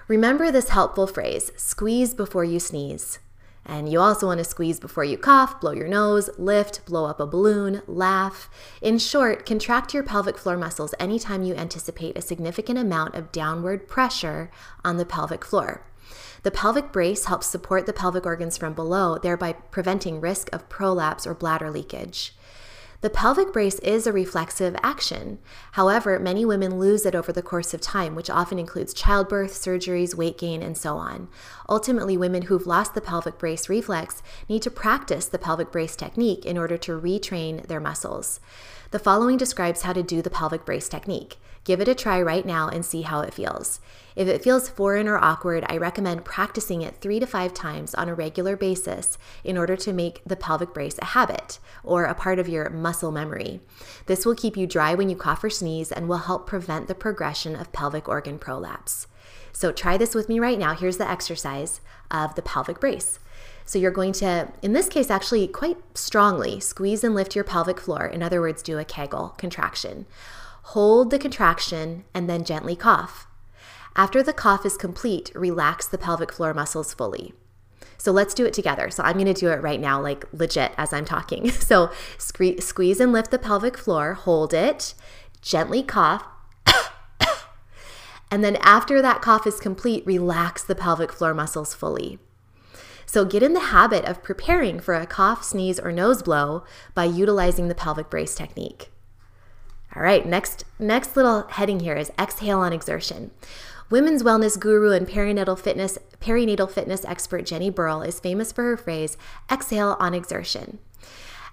Remember 0.07 0.53
this 0.53 0.69
helpful 0.69 1.07
phrase 1.07 1.51
squeeze 1.57 2.13
before 2.13 2.45
you 2.45 2.61
sneeze. 2.61 3.21
And 3.65 3.91
you 3.91 4.01
also 4.01 4.27
want 4.27 4.37
to 4.37 4.45
squeeze 4.45 4.79
before 4.79 5.05
you 5.05 5.17
cough, 5.17 5.59
blow 5.63 5.73
your 5.73 5.89
nose, 5.89 6.29
lift, 6.37 6.85
blow 6.85 7.07
up 7.07 7.21
a 7.21 7.27
balloon, 7.27 7.81
laugh. 7.87 8.51
In 8.83 8.99
short, 8.99 9.47
contract 9.47 9.95
your 9.95 10.03
pelvic 10.03 10.37
floor 10.37 10.59
muscles 10.59 10.95
anytime 11.01 11.43
you 11.43 11.55
anticipate 11.55 12.19
a 12.19 12.23
significant 12.23 12.79
amount 12.79 13.15
of 13.15 13.33
downward 13.33 13.89
pressure 13.89 14.51
on 14.85 14.99
the 14.99 15.07
pelvic 15.07 15.43
floor. 15.43 15.87
The 16.43 16.51
pelvic 16.51 16.93
brace 16.93 17.25
helps 17.25 17.47
support 17.47 17.87
the 17.87 17.95
pelvic 17.95 18.27
organs 18.27 18.59
from 18.59 18.75
below, 18.75 19.17
thereby 19.17 19.53
preventing 19.53 20.21
risk 20.21 20.53
of 20.53 20.69
prolapse 20.69 21.27
or 21.27 21.33
bladder 21.33 21.71
leakage. 21.71 22.35
The 23.05 23.11
pelvic 23.11 23.53
brace 23.53 23.79
is 23.81 24.07
a 24.07 24.15
reflexive 24.15 24.75
action. 24.83 25.39
However, 25.73 26.19
many 26.19 26.47
women 26.47 26.79
lose 26.79 27.05
it 27.05 27.15
over 27.15 27.33
the 27.33 27.43
course 27.43 27.75
of 27.75 27.83
time, 27.83 28.15
which 28.15 28.31
often 28.31 28.59
includes 28.59 28.95
childbirth, 28.95 29.53
surgeries, 29.53 30.15
weight 30.15 30.39
gain, 30.39 30.63
and 30.63 30.75
so 30.75 30.97
on. 30.97 31.29
Ultimately, 31.69 32.17
women 32.17 32.45
who've 32.45 32.67
lost 32.67 32.95
the 32.95 33.03
pelvic 33.03 33.37
brace 33.37 33.69
reflex 33.69 34.23
need 34.49 34.63
to 34.63 34.71
practice 34.71 35.27
the 35.27 35.39
pelvic 35.39 35.71
brace 35.71 35.97
technique 35.97 36.47
in 36.47 36.57
order 36.57 36.79
to 36.79 36.99
retrain 36.99 37.67
their 37.67 37.79
muscles. 37.79 38.41
The 38.95 39.01
following 39.01 39.37
describes 39.37 39.83
how 39.83 39.93
to 39.93 40.05
do 40.05 40.23
the 40.23 40.31
pelvic 40.31 40.65
brace 40.65 40.89
technique. 40.89 41.39
Give 41.65 41.81
it 41.81 41.89
a 41.89 41.97
try 41.97 42.23
right 42.23 42.47
now 42.47 42.69
and 42.69 42.87
see 42.87 43.03
how 43.03 43.23
it 43.23 43.35
feels. 43.35 43.81
If 44.15 44.29
it 44.29 44.41
feels 44.41 44.69
foreign 44.69 45.09
or 45.09 45.19
awkward, 45.19 45.65
I 45.69 45.79
recommend 45.79 46.25
practicing 46.25 46.83
it 46.83 46.99
three 47.01 47.19
to 47.19 47.27
five 47.27 47.53
times 47.53 47.97
on 47.97 48.09
a 48.09 48.15
regular 48.15 48.57
basis 48.57 49.19
in 49.43 49.59
order 49.59 49.75
to 49.79 49.93
make 49.93 50.23
the 50.25 50.37
pelvic 50.37 50.73
brace 50.73 50.97
a 51.03 51.07
habit 51.07 51.59
or 51.83 52.05
a 52.05 52.15
part 52.15 52.39
of 52.39 52.49
your 52.49 52.71
muscle 52.71 53.11
memory. 53.11 53.61
This 54.07 54.25
will 54.25 54.37
keep 54.37 54.57
you 54.57 54.65
dry 54.65 54.95
when 54.95 55.09
you 55.09 55.17
cough 55.17 55.43
or 55.43 55.51
sneeze 55.51 55.91
and 55.91 56.09
will 56.09 56.19
help 56.19 56.47
prevent 56.47 56.87
the 56.87 56.95
progression 56.95 57.57
of 57.57 57.73
pelvic 57.73 58.09
organ 58.09 58.39
prolapse. 58.39 59.09
So 59.53 59.73
try 59.73 59.97
this 59.97 60.15
with 60.15 60.29
me 60.29 60.39
right 60.39 60.59
now. 60.59 60.73
Here's 60.73 60.99
the 60.99 61.11
exercise 61.11 61.81
of 62.13 62.37
the 62.37 62.43
pelvic 62.43 62.79
brace. 62.79 63.19
So 63.65 63.79
you're 63.79 63.91
going 63.91 64.13
to, 64.15 64.49
in 64.63 64.73
this 64.73 64.89
case, 64.89 65.11
actually 65.11 65.47
quite 65.49 65.79
strongly 65.95 66.61
squeeze 66.61 67.03
and 67.03 67.15
lift 67.15 67.35
your 67.35 67.45
pelvic 67.45 67.81
floor. 67.81 68.07
In 68.07 68.23
other 68.23 68.41
words, 68.41 68.63
do 68.63 68.79
a 68.79 68.85
Kegel 68.85 69.35
contraction. 69.39 70.07
Hold 70.69 71.11
the 71.11 71.19
contraction 71.19 72.05
and 72.13 72.29
then 72.29 72.45
gently 72.45 72.77
cough. 72.77 73.27
After 73.97 74.23
the 74.23 74.33
cough 74.33 74.67
is 74.67 74.77
complete, 74.77 75.31
relax 75.35 75.87
the 75.87 75.99
pelvic 75.99 76.33
floor 76.33 76.53
muscles 76.53 76.93
fully. 76.93 77.33
So 77.97 78.13
let's 78.13 78.35
do 78.35 78.45
it 78.45 78.53
together. 78.53 78.91
So 78.91 79.03
I'm 79.03 79.15
going 79.15 79.33
to 79.33 79.35
do 79.35 79.49
it 79.49 79.63
right 79.63 79.81
now, 79.81 80.01
like 80.01 80.27
legit 80.33 80.73
as 80.77 80.93
I'm 80.93 81.05
talking. 81.05 81.51
So 81.65 81.91
squeeze 82.19 83.01
and 83.01 83.13
lift 83.13 83.31
the 83.31 83.39
pelvic 83.39 83.79
floor, 83.79 84.15
hold 84.15 84.53
it, 84.53 84.95
gently 85.41 85.83
cough. 85.83 86.25
and 88.31 88.45
then 88.45 88.57
after 88.57 89.01
that 89.01 89.23
cough 89.23 89.47
is 89.47 89.59
complete, 89.59 90.05
relax 90.05 90.63
the 90.63 90.75
pelvic 90.75 91.13
floor 91.13 91.33
muscles 91.33 91.73
fully. 91.73 92.19
So 93.07 93.25
get 93.25 93.43
in 93.43 93.53
the 93.53 93.61
habit 93.61 94.05
of 94.05 94.23
preparing 94.23 94.81
for 94.81 94.95
a 94.95 95.07
cough, 95.07 95.45
sneeze, 95.45 95.79
or 95.79 95.93
nose 95.93 96.23
blow 96.23 96.65
by 96.95 97.05
utilizing 97.05 97.69
the 97.69 97.75
pelvic 97.75 98.11
brace 98.11 98.35
technique. 98.35 98.91
All 99.97 100.03
right, 100.03 100.27
next 100.27 100.65
next 100.79 101.17
little 101.17 101.43
heading 101.49 101.81
here 101.81 101.97
is 101.97 102.11
exhale 102.19 102.61
on 102.61 102.73
exertion. 102.73 103.31
Women's 103.91 104.23
wellness 104.23 104.59
guru 104.59 104.91
and 104.93 105.07
perinatal 105.07 105.59
fitness 105.59 105.99
perinatal 106.21 106.71
fitness 106.71 107.05
expert 107.05 107.47
Jenny 107.47 107.71
Burrell 107.71 108.03
is 108.03 108.19
famous 108.19 108.51
for 108.51 108.65
her 108.65 108.77
phrase 108.77 109.17
exhale 109.51 109.97
on 110.01 110.15
exertion. 110.15 110.79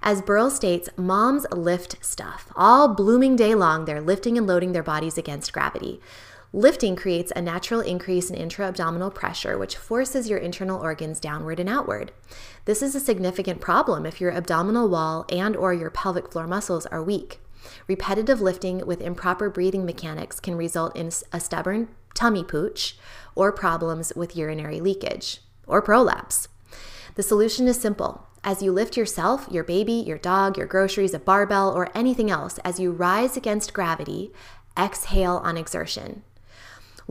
As 0.01 0.23
Burrell 0.23 0.49
states, 0.49 0.89
moms 0.97 1.45
lift 1.51 2.03
stuff. 2.03 2.51
All 2.55 2.87
blooming 2.87 3.35
day 3.35 3.53
long, 3.53 3.85
they're 3.85 4.01
lifting 4.01 4.35
and 4.35 4.47
loading 4.47 4.71
their 4.71 4.81
bodies 4.81 5.17
against 5.17 5.53
gravity. 5.53 6.01
Lifting 6.53 6.97
creates 6.97 7.31
a 7.33 7.41
natural 7.41 7.79
increase 7.79 8.29
in 8.29 8.35
intra-abdominal 8.35 9.09
pressure, 9.09 9.57
which 9.57 9.77
forces 9.77 10.29
your 10.29 10.37
internal 10.37 10.81
organs 10.81 11.21
downward 11.21 11.61
and 11.61 11.69
outward. 11.69 12.11
This 12.65 12.81
is 12.81 12.93
a 12.93 12.99
significant 12.99 13.61
problem 13.61 14.05
if 14.05 14.19
your 14.19 14.33
abdominal 14.33 14.89
wall 14.89 15.25
and 15.29 15.55
or 15.55 15.73
your 15.73 15.89
pelvic 15.89 16.29
floor 16.29 16.47
muscles 16.47 16.85
are 16.87 17.01
weak. 17.01 17.39
Repetitive 17.87 18.41
lifting 18.41 18.85
with 18.85 18.99
improper 18.99 19.49
breathing 19.49 19.85
mechanics 19.85 20.41
can 20.41 20.57
result 20.57 20.93
in 20.93 21.09
a 21.31 21.39
stubborn 21.39 21.87
tummy 22.13 22.43
pooch 22.43 22.97
or 23.33 23.53
problems 23.53 24.11
with 24.13 24.35
urinary 24.35 24.81
leakage 24.81 25.39
or 25.67 25.81
prolapse. 25.81 26.49
The 27.15 27.23
solution 27.23 27.65
is 27.69 27.79
simple. 27.79 28.27
As 28.43 28.61
you 28.61 28.73
lift 28.73 28.97
yourself, 28.97 29.47
your 29.49 29.63
baby, 29.63 29.93
your 29.93 30.17
dog, 30.17 30.57
your 30.57 30.67
groceries, 30.67 31.13
a 31.13 31.19
barbell, 31.19 31.71
or 31.71 31.95
anything 31.95 32.29
else, 32.29 32.57
as 32.65 32.77
you 32.77 32.91
rise 32.91 33.37
against 33.37 33.73
gravity, 33.73 34.33
exhale 34.77 35.37
on 35.45 35.55
exertion. 35.55 36.23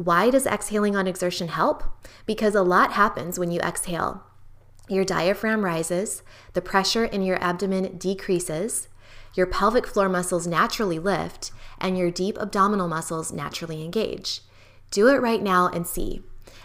Why 0.01 0.31
does 0.31 0.47
exhaling 0.47 0.97
on 0.97 1.07
exertion 1.07 1.49
help? 1.49 1.85
Because 2.25 2.55
a 2.55 2.63
lot 2.63 2.95
happens 2.95 3.39
when 3.39 3.51
you 3.51 3.61
exhale. 3.61 4.23
Your 4.89 5.05
diaphragm 5.05 5.63
rises, 5.63 6.23
the 6.55 6.63
pressure 6.63 7.05
in 7.05 7.21
your 7.21 7.37
abdomen 7.45 7.99
decreases, 7.99 8.89
your 9.35 9.47
pelvic 9.47 9.87
floor 9.87 10.09
muscles 10.09 10.47
naturally 10.47 10.99
lift, 10.99 11.53
and 11.79 11.99
your 11.99 12.11
deep 12.11 12.39
abdominal 12.39 12.89
muscles 12.89 13.31
naturally 13.31 13.85
engage. 13.85 14.41
Do 14.91 15.09
it 15.09 15.21
right 15.21 15.43
now 15.43 15.69
and 15.69 15.87
see. 15.87 16.23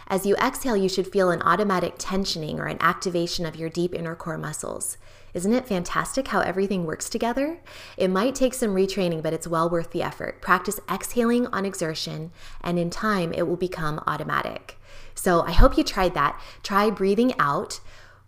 As 0.08 0.24
you 0.24 0.34
exhale, 0.36 0.74
you 0.74 0.88
should 0.88 1.12
feel 1.12 1.30
an 1.30 1.42
automatic 1.42 1.98
tensioning 1.98 2.56
or 2.56 2.68
an 2.68 2.78
activation 2.80 3.44
of 3.44 3.54
your 3.54 3.68
deep 3.68 3.94
inner 3.94 4.14
core 4.14 4.38
muscles. 4.38 4.96
Isn't 5.36 5.52
it 5.52 5.68
fantastic 5.68 6.28
how 6.28 6.40
everything 6.40 6.86
works 6.86 7.10
together? 7.10 7.58
It 7.98 8.08
might 8.08 8.34
take 8.34 8.54
some 8.54 8.74
retraining, 8.74 9.22
but 9.22 9.34
it's 9.34 9.46
well 9.46 9.68
worth 9.68 9.90
the 9.90 10.02
effort. 10.02 10.40
Practice 10.40 10.80
exhaling 10.90 11.46
on 11.48 11.66
exertion, 11.66 12.32
and 12.62 12.78
in 12.78 12.88
time, 12.88 13.34
it 13.34 13.46
will 13.46 13.58
become 13.58 14.02
automatic. 14.06 14.78
So 15.14 15.42
I 15.42 15.52
hope 15.52 15.76
you 15.76 15.84
tried 15.84 16.14
that. 16.14 16.40
Try 16.62 16.88
breathing 16.88 17.34
out 17.38 17.80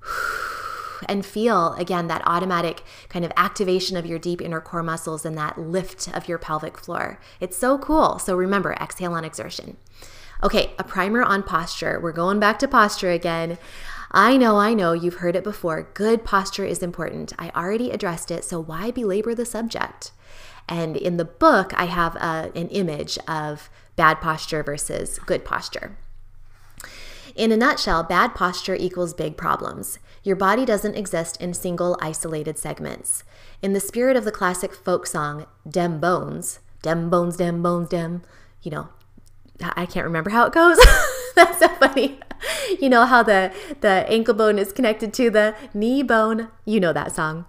and 1.08 1.24
feel 1.24 1.72
again 1.78 2.08
that 2.08 2.20
automatic 2.26 2.82
kind 3.08 3.24
of 3.24 3.32
activation 3.38 3.96
of 3.96 4.04
your 4.04 4.18
deep 4.18 4.42
inner 4.42 4.60
core 4.60 4.82
muscles 4.82 5.24
and 5.24 5.38
that 5.38 5.56
lift 5.56 6.14
of 6.14 6.28
your 6.28 6.36
pelvic 6.36 6.76
floor. 6.76 7.18
It's 7.40 7.56
so 7.56 7.78
cool. 7.78 8.18
So 8.18 8.36
remember, 8.36 8.74
exhale 8.74 9.14
on 9.14 9.24
exertion. 9.24 9.78
Okay, 10.42 10.72
a 10.78 10.84
primer 10.84 11.22
on 11.22 11.42
posture. 11.42 11.98
We're 12.02 12.12
going 12.12 12.38
back 12.38 12.58
to 12.58 12.68
posture 12.68 13.10
again. 13.10 13.56
I 14.10 14.36
know, 14.36 14.56
I 14.56 14.72
know, 14.72 14.92
you've 14.92 15.16
heard 15.16 15.36
it 15.36 15.44
before. 15.44 15.90
Good 15.94 16.24
posture 16.24 16.64
is 16.64 16.82
important. 16.82 17.32
I 17.38 17.50
already 17.50 17.90
addressed 17.90 18.30
it, 18.30 18.44
so 18.44 18.58
why 18.60 18.90
belabor 18.90 19.34
the 19.34 19.44
subject? 19.44 20.12
And 20.68 20.96
in 20.96 21.16
the 21.16 21.24
book, 21.24 21.72
I 21.76 21.86
have 21.86 22.16
a, 22.16 22.24
uh, 22.24 22.50
an 22.54 22.68
image 22.68 23.18
of 23.26 23.70
bad 23.96 24.20
posture 24.20 24.62
versus 24.62 25.18
good 25.20 25.44
posture. 25.44 25.96
In 27.34 27.52
a 27.52 27.56
nutshell, 27.56 28.02
bad 28.02 28.34
posture 28.34 28.74
equals 28.74 29.14
big 29.14 29.36
problems. 29.36 29.98
Your 30.22 30.36
body 30.36 30.64
doesn't 30.64 30.96
exist 30.96 31.40
in 31.40 31.54
single, 31.54 31.96
isolated 32.00 32.58
segments. 32.58 33.24
In 33.62 33.72
the 33.72 33.80
spirit 33.80 34.16
of 34.16 34.24
the 34.24 34.32
classic 34.32 34.74
folk 34.74 35.06
song, 35.06 35.46
Dem 35.68 36.00
Bones, 36.00 36.60
Dem 36.82 37.10
Bones, 37.10 37.36
Dem 37.36 37.62
Bones, 37.62 37.88
Dem, 37.88 38.22
you 38.62 38.70
know, 38.70 38.88
I 39.60 39.86
can't 39.86 40.06
remember 40.06 40.30
how 40.30 40.46
it 40.46 40.52
goes. 40.52 40.78
That's 41.34 41.58
so 41.58 41.68
funny. 41.68 42.18
You 42.80 42.90
know 42.90 43.06
how 43.06 43.22
the, 43.22 43.52
the 43.80 44.04
ankle 44.08 44.34
bone 44.34 44.58
is 44.58 44.72
connected 44.72 45.12
to 45.14 45.30
the 45.30 45.56
knee 45.72 46.02
bone. 46.02 46.48
You 46.66 46.80
know 46.80 46.92
that 46.92 47.14
song. 47.14 47.46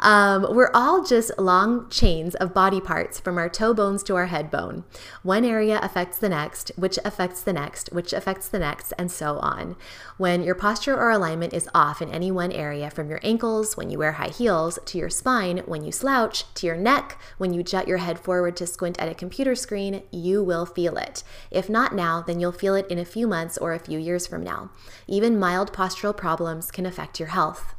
Um, 0.00 0.46
we're 0.54 0.70
all 0.72 1.04
just 1.04 1.36
long 1.38 1.90
chains 1.90 2.34
of 2.36 2.54
body 2.54 2.80
parts 2.80 3.20
from 3.20 3.36
our 3.36 3.48
toe 3.48 3.74
bones 3.74 4.02
to 4.04 4.14
our 4.14 4.26
head 4.26 4.50
bone. 4.50 4.84
One 5.22 5.44
area 5.44 5.80
affects 5.82 6.18
the 6.18 6.28
next, 6.28 6.70
which 6.76 6.98
affects 7.04 7.42
the 7.42 7.52
next, 7.52 7.92
which 7.92 8.12
affects 8.12 8.48
the 8.48 8.58
next, 8.58 8.92
and 8.96 9.10
so 9.10 9.38
on. 9.38 9.76
When 10.16 10.44
your 10.44 10.54
posture 10.54 10.96
or 10.96 11.10
alignment 11.10 11.52
is 11.52 11.68
off 11.74 12.00
in 12.00 12.10
any 12.10 12.30
one 12.30 12.52
area, 12.52 12.90
from 12.90 13.10
your 13.10 13.20
ankles 13.22 13.76
when 13.76 13.90
you 13.90 13.98
wear 13.98 14.12
high 14.12 14.28
heels, 14.28 14.78
to 14.86 14.98
your 14.98 15.10
spine 15.10 15.58
when 15.66 15.84
you 15.84 15.92
slouch, 15.92 16.52
to 16.54 16.66
your 16.66 16.76
neck 16.76 17.18
when 17.38 17.52
you 17.52 17.62
jut 17.62 17.88
your 17.88 17.98
head 17.98 18.18
forward 18.18 18.56
to 18.56 18.66
squint 18.66 18.98
at 19.00 19.08
a 19.08 19.14
computer 19.14 19.54
screen, 19.54 20.02
you 20.12 20.42
will 20.42 20.64
feel 20.64 20.96
it. 20.96 21.24
If 21.50 21.68
not 21.68 21.94
now, 21.94 22.22
then 22.22 22.38
you'll 22.38 22.52
feel 22.52 22.76
it 22.76 22.86
in 22.86 22.98
a 22.98 23.04
few 23.04 23.26
months 23.26 23.58
or 23.58 23.72
a 23.72 23.78
few 23.78 23.98
years 23.98 24.13
from 24.20 24.42
now. 24.42 24.70
Even 25.06 25.38
mild 25.38 25.72
postural 25.72 26.16
problems 26.16 26.70
can 26.70 26.86
affect 26.86 27.18
your 27.18 27.28
health 27.28 27.74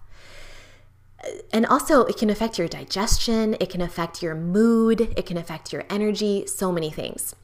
and 1.51 1.65
also 1.65 2.05
it 2.05 2.17
can 2.17 2.29
affect 2.29 2.57
your 2.57 2.67
digestion, 2.67 3.55
it 3.59 3.69
can 3.69 3.81
affect 3.81 4.21
your 4.21 4.35
mood, 4.35 5.01
it 5.01 5.25
can 5.25 5.37
affect 5.37 5.73
your 5.73 5.83
energy, 5.89 6.45
so 6.47 6.71
many 6.71 6.89
things. 6.89 7.35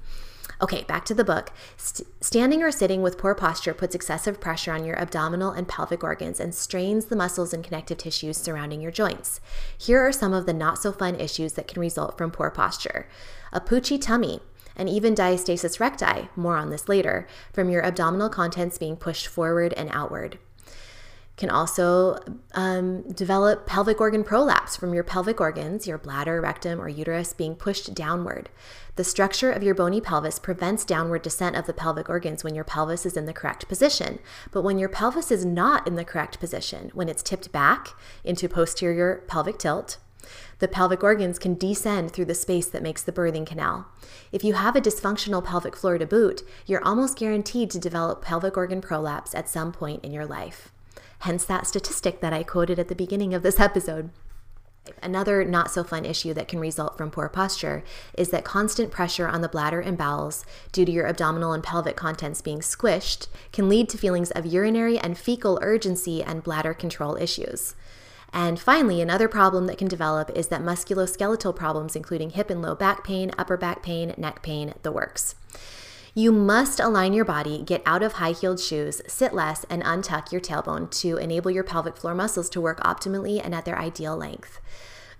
Okay, 0.62 0.84
back 0.84 1.06
to 1.06 1.16
the 1.16 1.24
book. 1.24 1.52
St- 1.76 2.08
standing 2.24 2.62
or 2.62 2.72
sitting 2.72 3.02
with 3.02 3.18
poor 3.18 3.34
posture 3.34 3.74
puts 3.74 3.96
excessive 3.96 4.40
pressure 4.40 4.72
on 4.72 4.86
your 4.86 4.96
abdominal 5.00 5.50
and 5.50 5.68
pelvic 5.68 6.04
organs 6.04 6.40
and 6.40 6.54
strains 6.54 7.06
the 7.06 7.16
muscles 7.16 7.52
and 7.52 7.64
connective 7.64 7.98
tissues 7.98 8.38
surrounding 8.38 8.80
your 8.80 8.92
joints. 8.92 9.42
Here 9.76 10.00
are 10.00 10.12
some 10.12 10.34
of 10.34 10.46
the 10.46 10.54
not 10.54 10.78
so 10.78 10.92
fun 10.92 11.20
issues 11.20 11.54
that 11.54 11.68
can 11.68 11.82
result 11.82 12.18
from 12.18 12.30
poor 12.30 12.52
posture 12.52 13.08
a 13.54 13.60
poochy 13.60 14.00
tummy, 14.00 14.40
and 14.76 14.90
even 14.90 15.16
diastasis 15.16 15.80
recti, 15.80 16.30
more 16.36 16.58
on 16.58 16.70
this 16.70 16.90
later, 16.90 17.28
from 17.54 17.70
your 17.70 17.84
abdominal 17.84 18.30
contents 18.30 18.78
being 18.78 18.96
pushed 18.96 19.28
forward 19.28 19.74
and 19.74 19.90
outward 19.92 20.38
can 21.42 21.50
also 21.50 22.18
um, 22.54 23.02
develop 23.14 23.66
pelvic 23.66 24.00
organ 24.00 24.24
prolapse 24.24 24.76
from 24.78 24.94
your 24.94 25.04
pelvic 25.04 25.42
organs, 25.42 25.88
your 25.88 25.98
bladder, 25.98 26.40
rectum, 26.40 26.80
or 26.80 26.88
uterus 26.88 27.34
being 27.34 27.56
pushed 27.56 27.96
downward. 27.96 28.48
The 28.96 29.04
structure 29.04 29.52
of 29.52 29.64
your 29.64 29.74
bony 29.74 30.02
pelvis 30.02 30.38
prevents 30.38 30.86
downward 30.86 31.24
descent 31.24 31.56
of 31.56 31.66
the 31.66 31.74
pelvic 31.74 32.10
organs 32.10 32.44
when 32.44 32.54
your 32.54 32.64
pelvis 32.64 33.08
is 33.08 33.18
in 33.18 33.26
the 33.26 33.34
correct 33.34 33.68
position. 33.68 34.20
But 34.52 34.62
when 34.62 34.78
your 34.78 34.88
pelvis 34.88 35.32
is 35.32 35.44
not 35.44 35.88
in 35.88 35.96
the 35.96 36.06
correct 36.06 36.40
position, 36.40 36.92
when 36.94 37.10
it's 37.10 37.24
tipped 37.24 37.52
back 37.52 37.88
into 38.24 38.48
posterior 38.48 39.24
pelvic 39.28 39.58
tilt, 39.58 39.98
the 40.60 40.68
pelvic 40.68 41.04
organs 41.04 41.40
can 41.40 41.56
descend 41.56 42.12
through 42.12 42.26
the 42.26 42.36
space 42.36 42.68
that 42.68 42.84
makes 42.84 43.04
the 43.04 43.12
birthing 43.12 43.46
canal. 43.46 43.88
If 44.32 44.44
you 44.44 44.54
have 44.54 44.76
a 44.76 44.82
dysfunctional 44.82 45.44
pelvic 45.44 45.76
floor 45.76 45.98
to 45.98 46.06
boot, 46.06 46.42
you're 46.66 46.84
almost 46.84 47.18
guaranteed 47.18 47.72
to 47.72 47.80
develop 47.80 48.22
pelvic 48.22 48.58
organ 48.58 48.82
prolapse 48.82 49.34
at 49.36 49.50
some 49.50 49.72
point 49.72 50.04
in 50.04 50.12
your 50.12 50.26
life 50.26 50.72
hence 51.22 51.46
that 51.46 51.68
statistic 51.68 52.20
that 52.20 52.34
I 52.34 52.44
quoted 52.44 52.80
at 52.80 52.88
the 52.88 52.96
beginning 52.96 53.34
of 53.34 53.44
this 53.44 53.60
episode. 53.60 54.10
Another 55.02 55.46
not 55.46 55.70
so 55.70 55.84
fun 55.84 56.06
issue 56.06 56.34
that 56.34 56.48
can 56.48 56.60
result 56.60 56.98
from 56.98 57.12
poor 57.12 57.30
posture 57.30 57.84
is 58.18 58.30
that 58.30 58.44
constant 58.44 58.92
pressure 58.92 59.28
on 59.28 59.42
the 59.42 59.50
bladder 59.50 59.80
and 59.80 59.96
bowels 59.96 60.44
due 60.72 60.86
to 60.86 60.92
your 60.92 61.08
abdominal 61.08 61.54
and 61.54 61.64
pelvic 61.64 61.96
contents 61.96 62.42
being 62.42 62.60
squished 62.60 63.28
can 63.52 63.70
lead 63.70 63.90
to 63.90 63.98
feelings 64.00 64.32
of 64.32 64.48
urinary 64.48 64.98
and 64.98 65.20
fecal 65.20 65.60
urgency 65.62 66.24
and 66.24 66.44
bladder 66.44 66.74
control 66.74 67.16
issues. 67.16 67.76
And 68.34 68.60
finally, 68.60 69.02
another 69.02 69.28
problem 69.28 69.68
that 69.68 69.78
can 69.78 69.88
develop 69.88 70.32
is 70.36 70.48
that 70.48 70.62
musculoskeletal 70.62 71.56
problems, 71.56 71.96
including 71.96 72.32
hip 72.32 72.50
and 72.50 72.62
low 72.62 72.76
back 72.76 73.04
pain, 73.04 73.32
upper 73.38 73.58
back 73.58 73.84
pain, 73.84 74.14
neck 74.18 74.42
pain, 74.42 74.74
the 74.84 74.92
works. 74.92 75.36
You 76.14 76.32
must 76.32 76.80
align 76.80 77.14
your 77.14 77.24
body, 77.24 77.62
get 77.62 77.82
out 77.86 78.04
of 78.04 78.14
high 78.14 78.32
heeled 78.34 78.60
shoes, 78.60 79.02
sit 79.08 79.34
less, 79.34 79.64
and 79.70 79.82
untuck 79.84 80.32
your 80.32 80.42
tailbone 80.42 80.92
to 81.00 81.18
enable 81.18 81.52
your 81.52 81.64
pelvic 81.64 81.96
floor 81.96 82.14
muscles 82.14 82.50
to 82.50 82.62
work 82.62 82.82
optimally 82.82 83.42
and 83.44 83.56
at 83.56 83.64
their 83.64 83.80
ideal 83.80 84.18
length. 84.18 84.60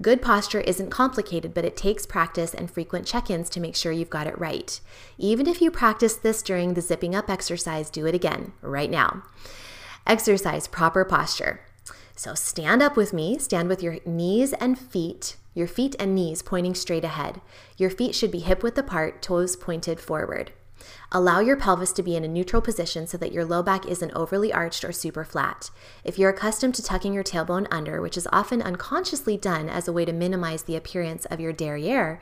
Good 0.02 0.22
posture 0.22 0.62
isn't 0.62 0.90
complicated, 0.90 1.54
but 1.54 1.64
it 1.64 1.78
takes 1.78 2.06
practice 2.06 2.54
and 2.54 2.70
frequent 2.72 3.06
check 3.06 3.30
ins 3.30 3.50
to 3.52 3.60
make 3.60 3.76
sure 3.76 3.92
you've 3.92 4.10
got 4.10 4.28
it 4.28 4.40
right. 4.40 4.82
Even 5.18 5.48
if 5.48 5.62
you 5.62 5.70
practice 5.70 6.16
this 6.16 6.42
during 6.42 6.74
the 6.74 6.82
zipping 6.82 7.14
up 7.16 7.30
exercise, 7.30 7.90
do 7.90 8.06
it 8.06 8.16
again 8.16 8.52
right 8.62 8.90
now. 8.90 9.24
Exercise 10.08 10.68
proper 10.68 11.06
posture. 11.06 11.62
So 12.22 12.36
stand 12.36 12.84
up 12.84 12.96
with 12.96 13.14
me, 13.14 13.40
stand 13.40 13.68
with 13.68 13.82
your 13.82 13.98
knees 14.06 14.54
and 14.54 14.78
feet, 14.78 15.38
your 15.56 15.66
feet 15.66 15.96
and 15.98 16.14
knees 16.14 16.44
pointing 16.44 16.76
straight 16.76 17.04
ahead. 17.04 17.42
Your 17.78 17.90
feet 17.90 18.14
should 18.14 18.30
be 18.30 18.42
hip 18.42 18.62
width 18.62 18.78
apart, 18.78 19.24
toes 19.24 19.56
pointed 19.56 20.00
forward. 20.00 20.52
Allow 21.12 21.40
your 21.40 21.58
pelvis 21.58 21.92
to 21.94 22.04
be 22.04 22.16
in 22.16 22.24
a 22.24 22.28
neutral 22.28 22.62
position 22.62 23.08
so 23.08 23.18
that 23.18 23.32
your 23.32 23.44
low 23.44 23.64
back 23.64 23.88
isn't 23.88 24.14
overly 24.14 24.54
arched 24.54 24.84
or 24.84 24.92
super 24.92 25.26
flat. 25.26 25.72
If 26.04 26.20
you're 26.20 26.30
accustomed 26.30 26.76
to 26.76 26.84
tucking 26.84 27.12
your 27.12 27.24
tailbone 27.24 27.66
under, 27.72 28.04
which 28.04 28.18
is 28.18 28.28
often 28.32 28.62
unconsciously 28.62 29.36
done 29.36 29.68
as 29.68 29.88
a 29.88 29.94
way 29.94 30.06
to 30.06 30.14
minimize 30.14 30.62
the 30.62 30.76
appearance 30.76 31.26
of 31.26 31.40
your 31.40 31.54
derriere, 31.54 32.20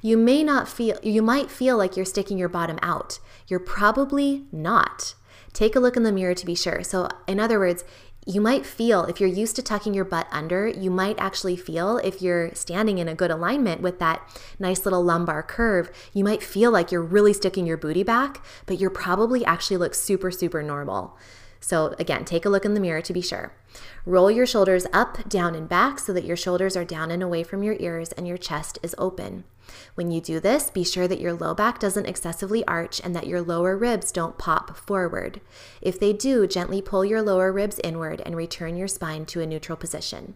you 0.00 0.16
may 0.16 0.42
not 0.42 0.66
feel 0.66 0.98
you 1.02 1.20
might 1.20 1.50
feel 1.50 1.76
like 1.76 1.94
you're 1.94 2.06
sticking 2.06 2.38
your 2.38 2.48
bottom 2.48 2.78
out. 2.80 3.18
You're 3.48 3.60
probably 3.60 4.46
not. 4.50 5.14
Take 5.52 5.76
a 5.76 5.80
look 5.80 5.98
in 5.98 6.02
the 6.02 6.12
mirror 6.12 6.34
to 6.34 6.46
be 6.46 6.54
sure. 6.54 6.82
So, 6.82 7.08
in 7.26 7.38
other 7.38 7.58
words, 7.58 7.84
you 8.24 8.40
might 8.40 8.64
feel 8.64 9.04
if 9.04 9.20
you're 9.20 9.28
used 9.28 9.56
to 9.56 9.62
tucking 9.62 9.94
your 9.94 10.04
butt 10.04 10.28
under, 10.30 10.68
you 10.68 10.90
might 10.90 11.18
actually 11.18 11.56
feel 11.56 11.98
if 11.98 12.22
you're 12.22 12.54
standing 12.54 12.98
in 12.98 13.08
a 13.08 13.14
good 13.14 13.30
alignment 13.30 13.80
with 13.80 13.98
that 13.98 14.22
nice 14.58 14.84
little 14.84 15.02
lumbar 15.02 15.42
curve, 15.42 15.90
you 16.12 16.22
might 16.22 16.42
feel 16.42 16.70
like 16.70 16.92
you're 16.92 17.02
really 17.02 17.32
sticking 17.32 17.66
your 17.66 17.76
booty 17.76 18.04
back, 18.04 18.44
but 18.66 18.78
you're 18.78 18.90
probably 18.90 19.44
actually 19.44 19.76
look 19.76 19.94
super, 19.94 20.30
super 20.30 20.62
normal. 20.62 21.16
So, 21.62 21.94
again, 21.98 22.24
take 22.24 22.44
a 22.44 22.48
look 22.48 22.64
in 22.64 22.74
the 22.74 22.80
mirror 22.80 23.00
to 23.00 23.12
be 23.12 23.22
sure. 23.22 23.52
Roll 24.04 24.30
your 24.30 24.46
shoulders 24.46 24.84
up, 24.92 25.28
down, 25.28 25.54
and 25.54 25.68
back 25.68 26.00
so 26.00 26.12
that 26.12 26.24
your 26.24 26.36
shoulders 26.36 26.76
are 26.76 26.84
down 26.84 27.12
and 27.12 27.22
away 27.22 27.44
from 27.44 27.62
your 27.62 27.76
ears 27.78 28.10
and 28.12 28.26
your 28.26 28.36
chest 28.36 28.78
is 28.82 28.96
open. 28.98 29.44
When 29.94 30.10
you 30.10 30.20
do 30.20 30.40
this, 30.40 30.70
be 30.70 30.84
sure 30.84 31.06
that 31.06 31.20
your 31.20 31.32
low 31.32 31.54
back 31.54 31.78
doesn't 31.78 32.06
excessively 32.06 32.66
arch 32.66 33.00
and 33.02 33.14
that 33.14 33.28
your 33.28 33.40
lower 33.40 33.76
ribs 33.76 34.10
don't 34.10 34.36
pop 34.36 34.76
forward. 34.76 35.40
If 35.80 36.00
they 36.00 36.12
do, 36.12 36.46
gently 36.48 36.82
pull 36.82 37.04
your 37.04 37.22
lower 37.22 37.52
ribs 37.52 37.80
inward 37.84 38.20
and 38.26 38.36
return 38.36 38.76
your 38.76 38.88
spine 38.88 39.24
to 39.26 39.40
a 39.40 39.46
neutral 39.46 39.76
position. 39.76 40.34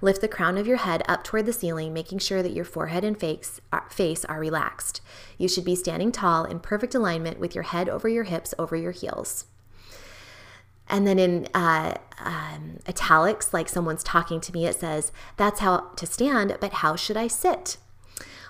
Lift 0.00 0.20
the 0.20 0.28
crown 0.28 0.56
of 0.56 0.68
your 0.68 0.78
head 0.78 1.02
up 1.08 1.24
toward 1.24 1.46
the 1.46 1.52
ceiling, 1.52 1.92
making 1.92 2.20
sure 2.20 2.42
that 2.42 2.52
your 2.52 2.64
forehead 2.64 3.04
and 3.04 3.18
face 3.18 3.60
uh, 3.72 3.80
are, 4.28 4.40
relaxed. 4.40 5.00
You 5.36 5.48
should 5.48 5.64
be 5.64 5.74
standing 5.74 6.12
tall 6.12 6.44
in 6.44 6.60
perfect 6.60 6.94
alignment 6.94 7.40
with 7.40 7.54
your 7.54 7.64
head 7.64 7.88
over 7.88 8.08
your 8.08 8.24
hips 8.24 8.54
over 8.58 8.76
your 8.76 8.92
heels. 8.92 9.46
And 10.88 11.06
then 11.06 11.18
in 11.18 11.48
uh, 11.54 11.94
um, 12.18 12.78
italics, 12.88 13.52
like 13.52 13.68
someone's 13.68 14.02
talking 14.02 14.40
to 14.40 14.52
me, 14.52 14.66
it 14.66 14.80
says, 14.80 15.12
That's 15.36 15.60
how 15.60 15.90
to 15.96 16.06
stand, 16.06 16.56
but 16.60 16.74
how 16.74 16.96
should 16.96 17.16
I 17.16 17.26
sit? 17.26 17.76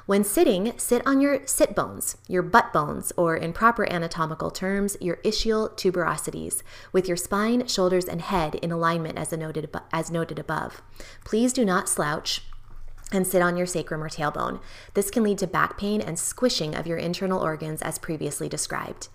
When 0.07 0.25
sitting, 0.25 0.73
sit 0.79 1.07
on 1.07 1.21
your 1.21 1.47
sit 1.47 1.75
bones, 1.75 2.17
your 2.27 2.41
butt 2.41 2.73
bones, 2.73 3.13
or 3.19 3.37
in 3.37 3.53
proper 3.53 3.87
anatomical 3.93 4.51
terms, 4.51 4.97
your 5.03 5.17
ischial 5.17 5.71
tuberosities, 5.73 6.63
with 6.93 7.07
your 7.07 7.17
spine, 7.19 7.67
shoulders, 7.67 8.07
and 8.07 8.23
head 8.23 8.55
in 8.55 8.73
alignment 8.73 9.19
as 9.19 9.33
noted, 9.33 9.69
as 9.93 10.11
noted 10.11 10.39
above. 10.39 10.81
Please 11.27 11.53
do 11.53 11.63
not 11.63 11.91
slouch 11.91 12.41
and 13.13 13.27
sit 13.27 13.43
on 13.43 13.59
your 13.59 13.67
sacrum 13.67 14.03
or 14.03 14.09
tailbone. 14.09 14.61
This 14.95 15.11
can 15.11 15.23
lead 15.23 15.39
to 15.39 15.47
back 15.47 15.79
pain 15.79 16.01
and 16.01 16.19
squishing 16.19 16.75
of 16.75 16.87
your 16.87 16.99
internal 16.99 17.43
organs 17.43 17.83
as 17.83 17.99
previously 17.99 18.49
described. 18.49 19.09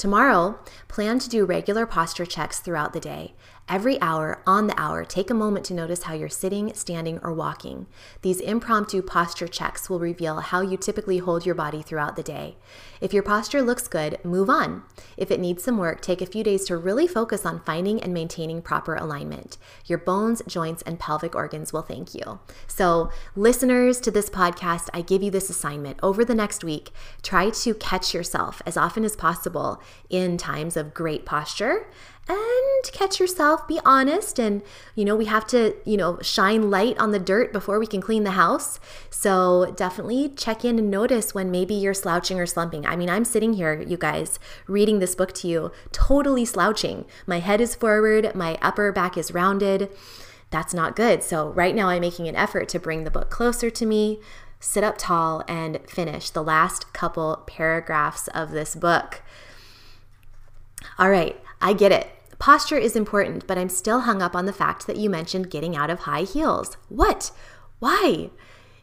Tomorrow, 0.00 0.58
plan 0.88 1.18
to 1.18 1.28
do 1.28 1.44
regular 1.44 1.84
posture 1.84 2.24
checks 2.24 2.58
throughout 2.58 2.94
the 2.94 3.00
day. 3.00 3.34
Every 3.68 4.00
hour, 4.02 4.42
on 4.48 4.66
the 4.66 4.80
hour, 4.80 5.04
take 5.04 5.30
a 5.30 5.34
moment 5.34 5.64
to 5.66 5.74
notice 5.74 6.02
how 6.02 6.14
you're 6.14 6.28
sitting, 6.28 6.74
standing, 6.74 7.20
or 7.22 7.32
walking. 7.32 7.86
These 8.22 8.40
impromptu 8.40 9.00
posture 9.00 9.46
checks 9.46 9.88
will 9.88 10.00
reveal 10.00 10.40
how 10.40 10.60
you 10.60 10.76
typically 10.76 11.18
hold 11.18 11.46
your 11.46 11.54
body 11.54 11.80
throughout 11.80 12.16
the 12.16 12.22
day. 12.24 12.56
If 13.00 13.12
your 13.12 13.22
posture 13.22 13.62
looks 13.62 13.86
good, 13.86 14.18
move 14.24 14.50
on. 14.50 14.82
If 15.16 15.30
it 15.30 15.38
needs 15.38 15.62
some 15.62 15.78
work, 15.78 16.00
take 16.00 16.20
a 16.20 16.26
few 16.26 16.42
days 16.42 16.64
to 16.64 16.76
really 16.76 17.06
focus 17.06 17.46
on 17.46 17.62
finding 17.64 18.02
and 18.02 18.12
maintaining 18.12 18.60
proper 18.60 18.96
alignment. 18.96 19.56
Your 19.86 19.98
bones, 19.98 20.42
joints, 20.48 20.82
and 20.82 20.98
pelvic 20.98 21.36
organs 21.36 21.72
will 21.72 21.82
thank 21.82 22.12
you. 22.12 22.40
So, 22.66 23.10
listeners 23.36 24.00
to 24.00 24.10
this 24.10 24.28
podcast, 24.28 24.88
I 24.92 25.02
give 25.02 25.22
you 25.22 25.30
this 25.30 25.48
assignment 25.48 26.00
over 26.02 26.24
the 26.24 26.34
next 26.34 26.64
week. 26.64 26.90
Try 27.22 27.50
to 27.50 27.74
catch 27.74 28.14
yourself 28.14 28.60
as 28.66 28.76
often 28.76 29.04
as 29.04 29.14
possible 29.14 29.80
in 30.08 30.36
times 30.36 30.76
of 30.76 30.92
great 30.92 31.24
posture 31.24 31.86
and 32.30 32.92
catch 32.92 33.20
yourself, 33.20 33.66
be 33.66 33.80
honest. 33.84 34.38
And, 34.38 34.62
you 34.94 35.04
know, 35.04 35.16
we 35.16 35.26
have 35.26 35.46
to, 35.48 35.74
you 35.84 35.96
know, 35.96 36.18
shine 36.22 36.70
light 36.70 36.98
on 36.98 37.10
the 37.10 37.18
dirt 37.18 37.52
before 37.52 37.78
we 37.78 37.86
can 37.86 38.00
clean 38.00 38.24
the 38.24 38.32
house. 38.32 38.80
So 39.10 39.72
definitely 39.76 40.30
check 40.30 40.64
in 40.64 40.78
and 40.78 40.90
notice 40.90 41.34
when 41.34 41.50
maybe 41.50 41.74
you're 41.74 41.94
slouching 41.94 42.40
or 42.40 42.46
slumping. 42.46 42.86
I 42.86 42.96
mean, 42.96 43.10
I'm 43.10 43.24
sitting 43.24 43.54
here, 43.54 43.80
you 43.80 43.96
guys, 43.96 44.38
reading 44.66 44.98
this 44.98 45.14
book 45.14 45.32
to 45.34 45.48
you, 45.48 45.72
totally 45.92 46.44
slouching. 46.44 47.04
My 47.26 47.40
head 47.40 47.60
is 47.60 47.74
forward, 47.74 48.34
my 48.34 48.58
upper 48.62 48.92
back 48.92 49.16
is 49.18 49.32
rounded. 49.32 49.90
That's 50.50 50.74
not 50.74 50.96
good. 50.96 51.22
So 51.22 51.50
right 51.50 51.74
now 51.74 51.88
I'm 51.88 52.00
making 52.00 52.28
an 52.28 52.36
effort 52.36 52.68
to 52.70 52.80
bring 52.80 53.04
the 53.04 53.10
book 53.10 53.30
closer 53.30 53.70
to 53.70 53.86
me, 53.86 54.20
sit 54.58 54.82
up 54.82 54.96
tall, 54.98 55.44
and 55.46 55.80
finish 55.88 56.30
the 56.30 56.42
last 56.42 56.92
couple 56.92 57.44
paragraphs 57.46 58.28
of 58.28 58.50
this 58.50 58.74
book. 58.74 59.22
All 60.98 61.10
right, 61.10 61.40
I 61.60 61.72
get 61.72 61.92
it. 61.92 62.10
Posture 62.40 62.78
is 62.78 62.96
important, 62.96 63.46
but 63.46 63.58
I'm 63.58 63.68
still 63.68 64.00
hung 64.00 64.22
up 64.22 64.34
on 64.34 64.46
the 64.46 64.52
fact 64.52 64.86
that 64.86 64.96
you 64.96 65.10
mentioned 65.10 65.50
getting 65.50 65.76
out 65.76 65.90
of 65.90 66.00
high 66.00 66.22
heels. 66.22 66.78
What? 66.88 67.32
Why? 67.80 68.30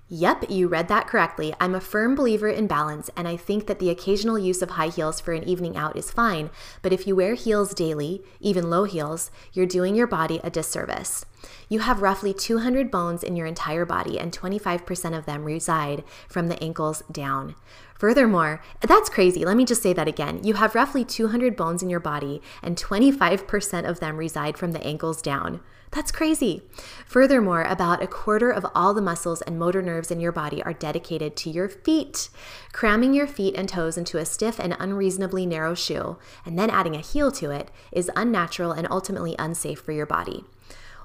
Yep, 0.10 0.46
you 0.50 0.70
read 0.70 0.88
that 0.88 1.06
correctly. 1.06 1.54
I'm 1.60 1.76
a 1.76 1.82
firm 1.82 2.16
believer 2.16 2.48
in 2.48 2.66
balance, 2.66 3.10
and 3.18 3.28
I 3.28 3.36
think 3.36 3.68
that 3.68 3.80
the 3.80 3.90
occasional 3.90 4.40
use 4.40 4.62
of 4.62 4.72
high 4.72 4.88
heels 4.88 5.20
for 5.20 5.34
an 5.34 5.44
evening 5.44 5.76
out 5.76 5.98
is 5.98 6.12
fine. 6.12 6.50
But 6.82 6.94
if 6.94 7.06
you 7.06 7.14
wear 7.14 7.34
heels 7.34 7.74
daily, 7.74 8.24
even 8.40 8.70
low 8.70 8.86
heels, 8.86 9.32
you're 9.52 9.66
doing 9.66 9.96
your 9.96 10.08
body 10.08 10.40
a 10.46 10.50
disservice. 10.50 11.26
You 11.68 11.80
have 11.80 12.02
roughly 12.02 12.34
200 12.34 12.90
bones 12.90 13.22
in 13.22 13.36
your 13.36 13.48
entire 13.48 13.84
body, 13.84 14.18
and 14.18 14.32
25% 14.32 15.18
of 15.18 15.26
them 15.26 15.44
reside 15.44 16.06
from 16.30 16.48
the 16.48 16.64
ankles 16.64 17.04
down. 17.12 17.56
Furthermore, 17.94 18.62
that's 18.80 19.10
crazy. 19.10 19.44
Let 19.44 19.58
me 19.58 19.66
just 19.66 19.84
say 19.84 19.92
that 19.92 20.08
again. 20.08 20.42
You 20.42 20.54
have 20.54 20.74
roughly 20.74 21.04
200 21.04 21.58
bones 21.58 21.84
in 21.84 21.90
your 21.90 22.00
body, 22.00 22.42
and 22.64 22.78
25% 22.78 23.90
of 23.90 24.00
them 24.00 24.16
reside 24.16 24.58
from 24.58 24.72
the 24.72 24.84
ankles 24.84 25.22
down. 25.22 25.60
That's 25.92 26.12
crazy. 26.12 26.62
Furthermore, 27.06 27.64
about 27.64 28.04
a 28.04 28.08
quarter 28.08 28.52
of 28.52 28.66
all 28.76 28.94
the 28.94 29.02
muscles 29.02 29.42
and 29.42 29.58
motor 29.58 29.82
nerves 29.82 30.12
in 30.12 30.20
your 30.20 30.32
body 30.32 30.62
are 30.64 30.74
dedicated 30.74 31.36
to 31.38 31.50
your 31.50 31.70
feet. 31.70 32.30
Cramming 32.74 33.14
your 33.14 33.28
feet 33.28 33.56
and 33.56 33.70
toes 33.70 33.98
into 33.98 34.18
a 34.18 34.26
stiff 34.26 34.60
and 34.60 34.76
unreasonably 34.80 35.46
narrow 35.46 35.74
shoe, 35.74 36.18
and 36.46 36.60
then 36.60 36.70
adding 36.70 36.96
a 36.96 37.00
heel 37.00 37.32
to 37.32 37.52
it, 37.52 37.72
is 37.92 38.12
unnatural 38.16 38.72
and 38.72 38.88
ultimately 38.92 39.36
unsafe 39.40 39.80
for 39.80 39.94
your 39.94 40.06
body. 40.06 40.44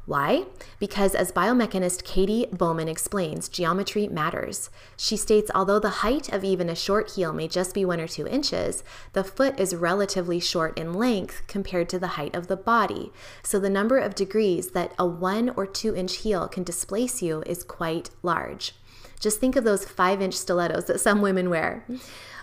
Why? 0.05 0.47
Because, 0.81 1.15
as 1.15 1.31
biomechanist 1.31 2.03
Katy 2.03 2.47
Bowman 2.51 2.89
explains, 2.89 3.49
geometry 3.49 4.09
matters. 4.09 4.69
She 4.97 5.17
states 5.17 5.49
although 5.55 5.79
the 5.79 6.03
height 6.03 6.33
of 6.33 6.43
even 6.43 6.69
a 6.69 6.75
short 6.75 7.13
heel 7.13 7.33
may 7.33 7.47
just 7.47 7.73
be 7.73 7.85
one 7.85 8.01
or 8.01 8.09
two 8.09 8.27
inches, 8.27 8.83
the 9.13 9.23
foot 9.23 9.61
is 9.61 9.77
relatively 9.77 10.41
short 10.41 10.77
in 10.77 10.93
length 10.93 11.43
compared 11.47 11.89
to 11.91 12.01
the 12.01 12.19
height 12.19 12.35
of 12.35 12.49
the 12.49 12.57
body. 12.57 13.13
So, 13.45 13.61
the 13.61 13.71
number 13.71 13.99
of 13.99 14.17
degrees 14.17 14.73
that 14.73 14.93
a 14.99 15.07
one 15.07 15.51
or 15.51 15.67
two 15.67 15.95
inch 15.95 16.17
heel 16.17 16.49
can 16.49 16.65
displace 16.65 17.23
you 17.23 17.43
is 17.47 17.63
quite 17.63 18.11
large. 18.23 18.75
Just 19.21 19.39
think 19.39 19.55
of 19.55 19.63
those 19.63 19.85
five 19.85 20.21
inch 20.21 20.35
stilettos 20.35 20.87
that 20.87 21.01
some 21.01 21.23
women 21.23 21.49
wear. 21.49 21.87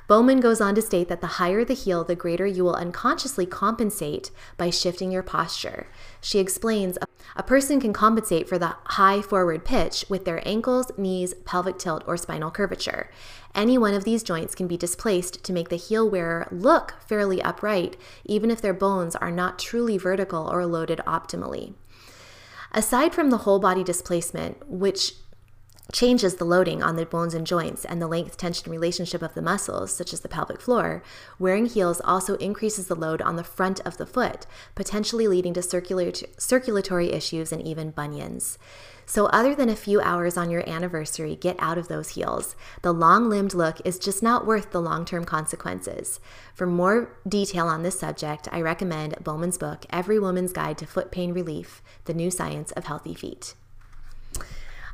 Bowman 0.09 0.39
goes 0.39 0.59
on 0.59 0.73
to 0.73 0.81
state 0.81 1.07
that 1.07 1.21
the 1.21 1.37
higher 1.37 1.63
the 1.63 1.75
heel, 1.75 2.03
the 2.03 2.15
greater 2.15 2.47
you 2.47 2.63
will 2.63 2.73
unconsciously 2.73 3.45
compensate 3.45 4.31
by 4.57 4.71
shifting 4.71 5.11
your 5.11 5.21
posture. 5.21 5.85
She 6.19 6.39
explains 6.39 6.97
a 7.35 7.43
person 7.43 7.79
can 7.79 7.93
compensate 7.93 8.49
for 8.49 8.57
the 8.57 8.75
high 8.85 9.21
forward 9.21 9.63
pitch 9.63 10.05
with 10.09 10.25
their 10.25 10.41
ankles, 10.47 10.91
knees, 10.97 11.35
pelvic 11.45 11.77
tilt, 11.77 12.03
or 12.07 12.17
spinal 12.17 12.49
curvature. 12.49 13.11
Any 13.53 13.77
one 13.77 13.93
of 13.93 14.03
these 14.03 14.23
joints 14.23 14.55
can 14.55 14.65
be 14.65 14.77
displaced 14.77 15.43
to 15.43 15.53
make 15.53 15.69
the 15.69 15.75
heel 15.75 16.09
wearer 16.09 16.47
look 16.49 16.95
fairly 17.05 17.39
upright, 17.43 17.95
even 18.25 18.49
if 18.49 18.63
their 18.63 18.73
bones 18.73 19.15
are 19.15 19.29
not 19.29 19.59
truly 19.59 19.99
vertical 19.99 20.49
or 20.51 20.65
loaded 20.65 21.01
optimally. 21.05 21.75
Aside 22.71 23.13
from 23.13 23.29
the 23.29 23.37
whole 23.37 23.59
body 23.59 23.83
displacement, 23.83 24.67
which 24.67 25.13
changes 25.91 26.36
the 26.36 26.45
loading 26.45 26.84
on 26.84 26.95
the 26.95 27.06
bones 27.06 27.34
and 27.34 27.47
joints 27.47 27.84
and 27.86 28.02
the 28.02 28.08
length 28.08 28.38
tension 28.38 28.71
relationship 28.71 29.21
of 29.21 29.34
the 29.34 29.41
muscles, 29.41 29.91
such 29.91 30.13
as 30.13 30.19
the 30.19 30.30
pelvic 30.30 30.62
floor, 30.62 31.02
wearing 31.38 31.65
heels 31.65 32.02
also 32.04 32.36
increases 32.36 32.88
the 32.88 32.95
load 32.95 33.21
on 33.21 33.36
the 33.36 33.43
front 33.43 33.80
of 33.82 33.97
the 33.97 34.06
foot, 34.06 34.45
potentially 34.75 35.28
leading 35.28 35.54
to 35.54 35.63
circulatory 35.63 37.12
issues 37.12 37.52
and 37.52 37.65
even 37.67 37.91
bunions. 37.91 38.58
So, 39.10 39.25
other 39.28 39.56
than 39.56 39.69
a 39.69 39.75
few 39.75 39.99
hours 39.99 40.38
on 40.38 40.52
your 40.52 40.69
anniversary, 40.69 41.36
get 41.36 41.56
out 41.58 41.80
of 41.80 41.88
those 41.88 42.10
heels. 42.10 42.56
The 42.84 42.93
long 42.93 43.28
limbed 43.28 43.56
look 43.56 43.82
is 43.84 43.97
just 43.97 44.21
not 44.21 44.45
worth 44.45 44.69
the 44.69 44.80
long 44.80 45.04
term 45.04 45.25
consequences. 45.25 46.19
For 46.54 46.67
more 46.67 47.17
detail 47.28 47.65
on 47.65 47.82
this 47.82 47.99
subject, 47.99 48.47
I 48.52 48.62
recommend 48.62 49.23
Bowman's 49.23 49.58
book, 49.58 49.88
Every 49.89 50.19
Woman's 50.19 50.54
Guide 50.54 50.78
to 50.78 50.86
Foot 50.86 51.12
Pain 51.12 51.34
Relief 51.34 51.82
The 52.06 52.13
New 52.13 52.30
Science 52.30 52.71
of 52.73 52.86
Healthy 52.86 53.15
Feet. 53.15 53.56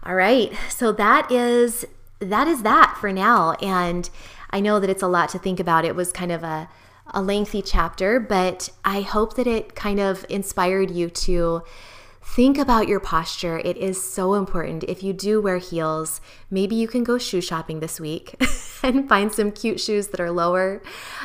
All 0.06 0.15
right. 0.15 0.54
So 0.70 0.91
that 0.91 1.32
is 1.32 1.86
that 2.20 2.48
is 2.48 2.63
that 2.63 2.98
for 3.00 3.12
now 3.12 3.54
and 3.54 4.10
I 4.52 4.60
know 4.60 4.80
that 4.80 4.89
it's 4.89 5.04
a 5.04 5.08
lot 5.08 5.30
to 5.30 5.39
think 5.39 5.60
about. 5.60 5.84
It 5.84 5.96
was 5.96 6.12
kind 6.12 6.32
of 6.32 6.44
a 6.44 6.70
a 7.08 7.22
lengthy 7.22 7.62
chapter, 7.62 8.20
but 8.20 8.70
I 8.84 9.02
hope 9.02 9.36
that 9.36 9.48
it 9.48 9.76
kind 9.76 10.00
of 10.00 10.26
inspired 10.30 10.91
you 10.91 11.10
to 11.10 11.63
think 12.24 12.58
about 12.58 12.88
your 12.88 13.00
posture. 13.00 13.60
It 13.60 13.78
is 13.78 14.04
so 14.04 14.34
important. 14.34 14.84
If 14.86 15.04
you 15.04 15.13
do 15.13 15.39
wear 15.39 15.58
heels, 15.58 16.20
maybe 16.50 16.76
you 16.76 16.88
can 16.88 17.04
go 17.04 17.18
shoe 17.20 17.41
shopping 17.41 17.80
this 17.80 18.00
week 18.00 18.36
and 18.84 19.08
find 19.08 19.32
some 19.32 19.52
cute 19.52 19.80
shoes 19.80 20.08
that 20.08 20.20
are 20.20 20.32
lower 20.32 20.82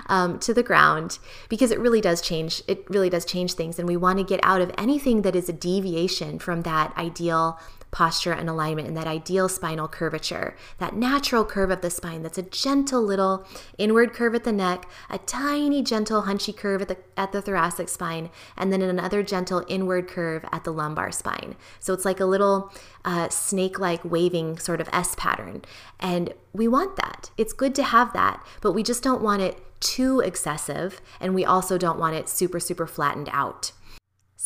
um, 0.06 0.38
to 0.40 0.52
the 0.52 0.62
ground 0.62 1.18
because 1.48 1.70
it 1.70 1.80
really 1.80 2.02
does 2.02 2.20
change. 2.20 2.62
It 2.68 2.88
really 2.90 3.08
does 3.08 3.24
change 3.24 3.54
things, 3.54 3.78
and 3.78 3.88
we 3.88 3.96
want 3.96 4.18
to 4.18 4.24
get 4.24 4.40
out 4.42 4.60
of 4.60 4.70
anything 4.76 5.22
that 5.22 5.34
is 5.34 5.48
a 5.48 5.54
deviation 5.54 6.38
from 6.38 6.62
that 6.62 6.96
ideal 6.98 7.58
posture 7.90 8.32
and 8.32 8.48
alignment 8.48 8.86
and 8.86 8.96
that 8.96 9.06
ideal 9.06 9.48
spinal 9.48 9.88
curvature, 9.88 10.56
that 10.78 10.94
natural 10.94 11.44
curve 11.44 11.70
of 11.70 11.80
the 11.80 11.90
spine 11.90 12.22
that's 12.22 12.38
a 12.38 12.42
gentle 12.42 13.02
little 13.02 13.46
inward 13.78 14.12
curve 14.12 14.34
at 14.34 14.44
the 14.44 14.52
neck, 14.52 14.88
a 15.08 15.18
tiny 15.18 15.82
gentle 15.82 16.22
hunchy 16.22 16.56
curve 16.56 16.82
at 16.82 16.88
the, 16.88 16.96
at 17.16 17.32
the 17.32 17.42
thoracic 17.42 17.88
spine, 17.88 18.30
and 18.56 18.72
then 18.72 18.82
another 18.82 19.22
gentle 19.22 19.64
inward 19.68 20.08
curve 20.08 20.44
at 20.52 20.64
the 20.64 20.72
lumbar 20.72 21.10
spine. 21.10 21.56
So 21.78 21.92
it's 21.92 22.04
like 22.04 22.20
a 22.20 22.26
little 22.26 22.72
uh, 23.04 23.28
snake 23.28 23.78
like 23.78 24.04
waving 24.04 24.58
sort 24.58 24.80
of 24.80 24.88
S 24.92 25.14
pattern. 25.16 25.62
And 25.98 26.34
we 26.52 26.68
want 26.68 26.96
that. 26.96 27.30
It's 27.36 27.52
good 27.52 27.74
to 27.76 27.82
have 27.82 28.12
that, 28.12 28.44
but 28.60 28.72
we 28.72 28.82
just 28.82 29.02
don't 29.02 29.22
want 29.22 29.42
it 29.42 29.58
too 29.80 30.20
excessive, 30.20 31.00
and 31.20 31.34
we 31.34 31.44
also 31.44 31.78
don't 31.78 31.98
want 31.98 32.14
it 32.14 32.28
super, 32.28 32.60
super 32.60 32.86
flattened 32.86 33.30
out. 33.32 33.72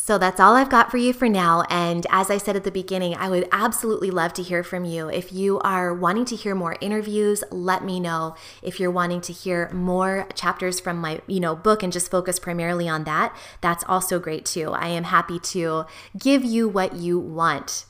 So 0.05 0.19
that's 0.19 0.39
all 0.39 0.53
I've 0.53 0.69
got 0.69 0.91
for 0.91 0.97
you 0.97 1.13
for 1.13 1.27
now. 1.27 1.63
And 1.67 2.05
as 2.11 2.29
I 2.29 2.37
said 2.37 2.55
at 2.55 2.63
the 2.63 2.69
beginning, 2.69 3.15
I 3.15 3.27
would 3.27 3.49
absolutely 3.51 4.11
love 4.11 4.33
to 4.33 4.43
hear 4.43 4.63
from 4.63 4.85
you. 4.85 5.09
If 5.09 5.33
you 5.33 5.57
are 5.61 5.95
wanting 5.95 6.25
to 6.25 6.35
hear 6.35 6.53
more 6.53 6.75
interviews, 6.79 7.43
let 7.49 7.83
me 7.83 7.99
know. 7.99 8.35
If 8.61 8.79
you're 8.79 8.91
wanting 8.91 9.21
to 9.21 9.33
hear 9.33 9.67
more 9.71 10.27
chapters 10.35 10.79
from 10.79 10.97
my, 10.97 11.21
you 11.25 11.39
know, 11.39 11.55
book 11.55 11.81
and 11.81 11.91
just 11.91 12.11
focus 12.11 12.37
primarily 12.37 12.87
on 12.87 13.05
that, 13.05 13.35
that's 13.61 13.83
also 13.87 14.19
great 14.19 14.45
too. 14.45 14.73
I 14.73 14.89
am 14.89 15.05
happy 15.05 15.39
to 15.39 15.87
give 16.15 16.45
you 16.45 16.69
what 16.69 16.93
you 16.93 17.17
want. 17.17 17.85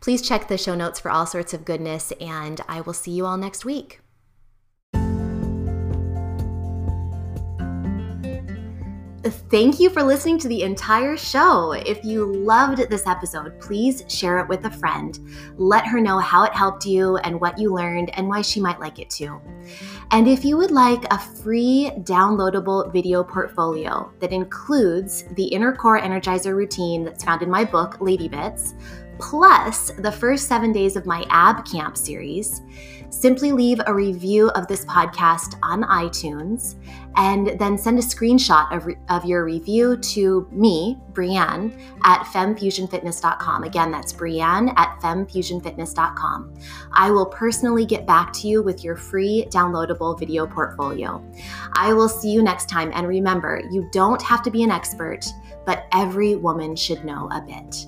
Please 0.00 0.22
check 0.22 0.46
the 0.46 0.56
show 0.56 0.76
notes 0.76 1.00
for 1.00 1.10
all 1.10 1.26
sorts 1.26 1.52
of 1.52 1.64
goodness, 1.64 2.12
and 2.20 2.60
I 2.68 2.80
will 2.80 2.92
see 2.92 3.10
you 3.10 3.26
all 3.26 3.36
next 3.36 3.64
week. 3.64 3.98
Thank 9.30 9.78
you 9.78 9.90
for 9.90 10.02
listening 10.02 10.38
to 10.38 10.48
the 10.48 10.62
entire 10.62 11.16
show. 11.16 11.72
If 11.72 12.02
you 12.04 12.24
loved 12.24 12.78
this 12.88 13.06
episode, 13.06 13.60
please 13.60 14.04
share 14.08 14.38
it 14.38 14.48
with 14.48 14.64
a 14.64 14.70
friend. 14.70 15.18
Let 15.56 15.86
her 15.86 16.00
know 16.00 16.18
how 16.18 16.44
it 16.44 16.54
helped 16.54 16.86
you 16.86 17.16
and 17.18 17.40
what 17.40 17.58
you 17.58 17.74
learned 17.74 18.10
and 18.16 18.28
why 18.28 18.42
she 18.42 18.60
might 18.60 18.80
like 18.80 18.98
it 18.98 19.10
too. 19.10 19.40
And 20.10 20.26
if 20.26 20.44
you 20.44 20.56
would 20.56 20.70
like 20.70 21.04
a 21.12 21.18
free 21.18 21.90
downloadable 21.98 22.92
video 22.92 23.22
portfolio 23.22 24.10
that 24.20 24.32
includes 24.32 25.24
the 25.32 25.44
inner 25.44 25.74
core 25.74 26.00
energizer 26.00 26.56
routine 26.56 27.04
that's 27.04 27.24
found 27.24 27.42
in 27.42 27.50
my 27.50 27.64
book, 27.64 28.00
Lady 28.00 28.28
Bits, 28.28 28.74
plus 29.18 29.90
the 29.98 30.12
first 30.12 30.48
seven 30.48 30.72
days 30.72 30.96
of 30.96 31.06
my 31.06 31.26
ab 31.28 31.64
camp 31.66 31.96
series, 31.96 32.62
simply 33.10 33.52
leave 33.52 33.80
a 33.86 33.94
review 33.94 34.50
of 34.50 34.66
this 34.66 34.84
podcast 34.84 35.58
on 35.62 35.82
iTunes 35.84 36.76
and 37.16 37.58
then 37.58 37.76
send 37.76 37.98
a 37.98 38.02
screenshot 38.02 38.70
of, 38.74 38.86
re- 38.86 38.96
of 39.08 39.24
your 39.24 39.44
review 39.44 39.96
to 39.96 40.48
me, 40.52 40.96
Brianne, 41.12 41.78
at 42.04 42.20
femfusionfitness.com. 42.26 43.64
Again, 43.64 43.90
that's 43.90 44.12
Brianne 44.12 44.72
at 44.76 44.98
femfusionfitness.com. 45.00 46.54
I 46.92 47.10
will 47.10 47.26
personally 47.26 47.86
get 47.86 48.06
back 48.06 48.32
to 48.34 48.48
you 48.48 48.62
with 48.62 48.84
your 48.84 48.96
free 48.96 49.46
downloadable 49.50 50.18
video 50.18 50.46
portfolio. 50.46 51.24
I 51.72 51.92
will 51.92 52.08
see 52.08 52.30
you 52.30 52.42
next 52.42 52.68
time. 52.68 52.92
And 52.94 53.08
remember, 53.08 53.62
you 53.70 53.88
don't 53.92 54.22
have 54.22 54.42
to 54.42 54.50
be 54.50 54.62
an 54.62 54.70
expert, 54.70 55.26
but 55.66 55.86
every 55.92 56.36
woman 56.36 56.76
should 56.76 57.04
know 57.04 57.28
a 57.32 57.40
bit. 57.40 57.86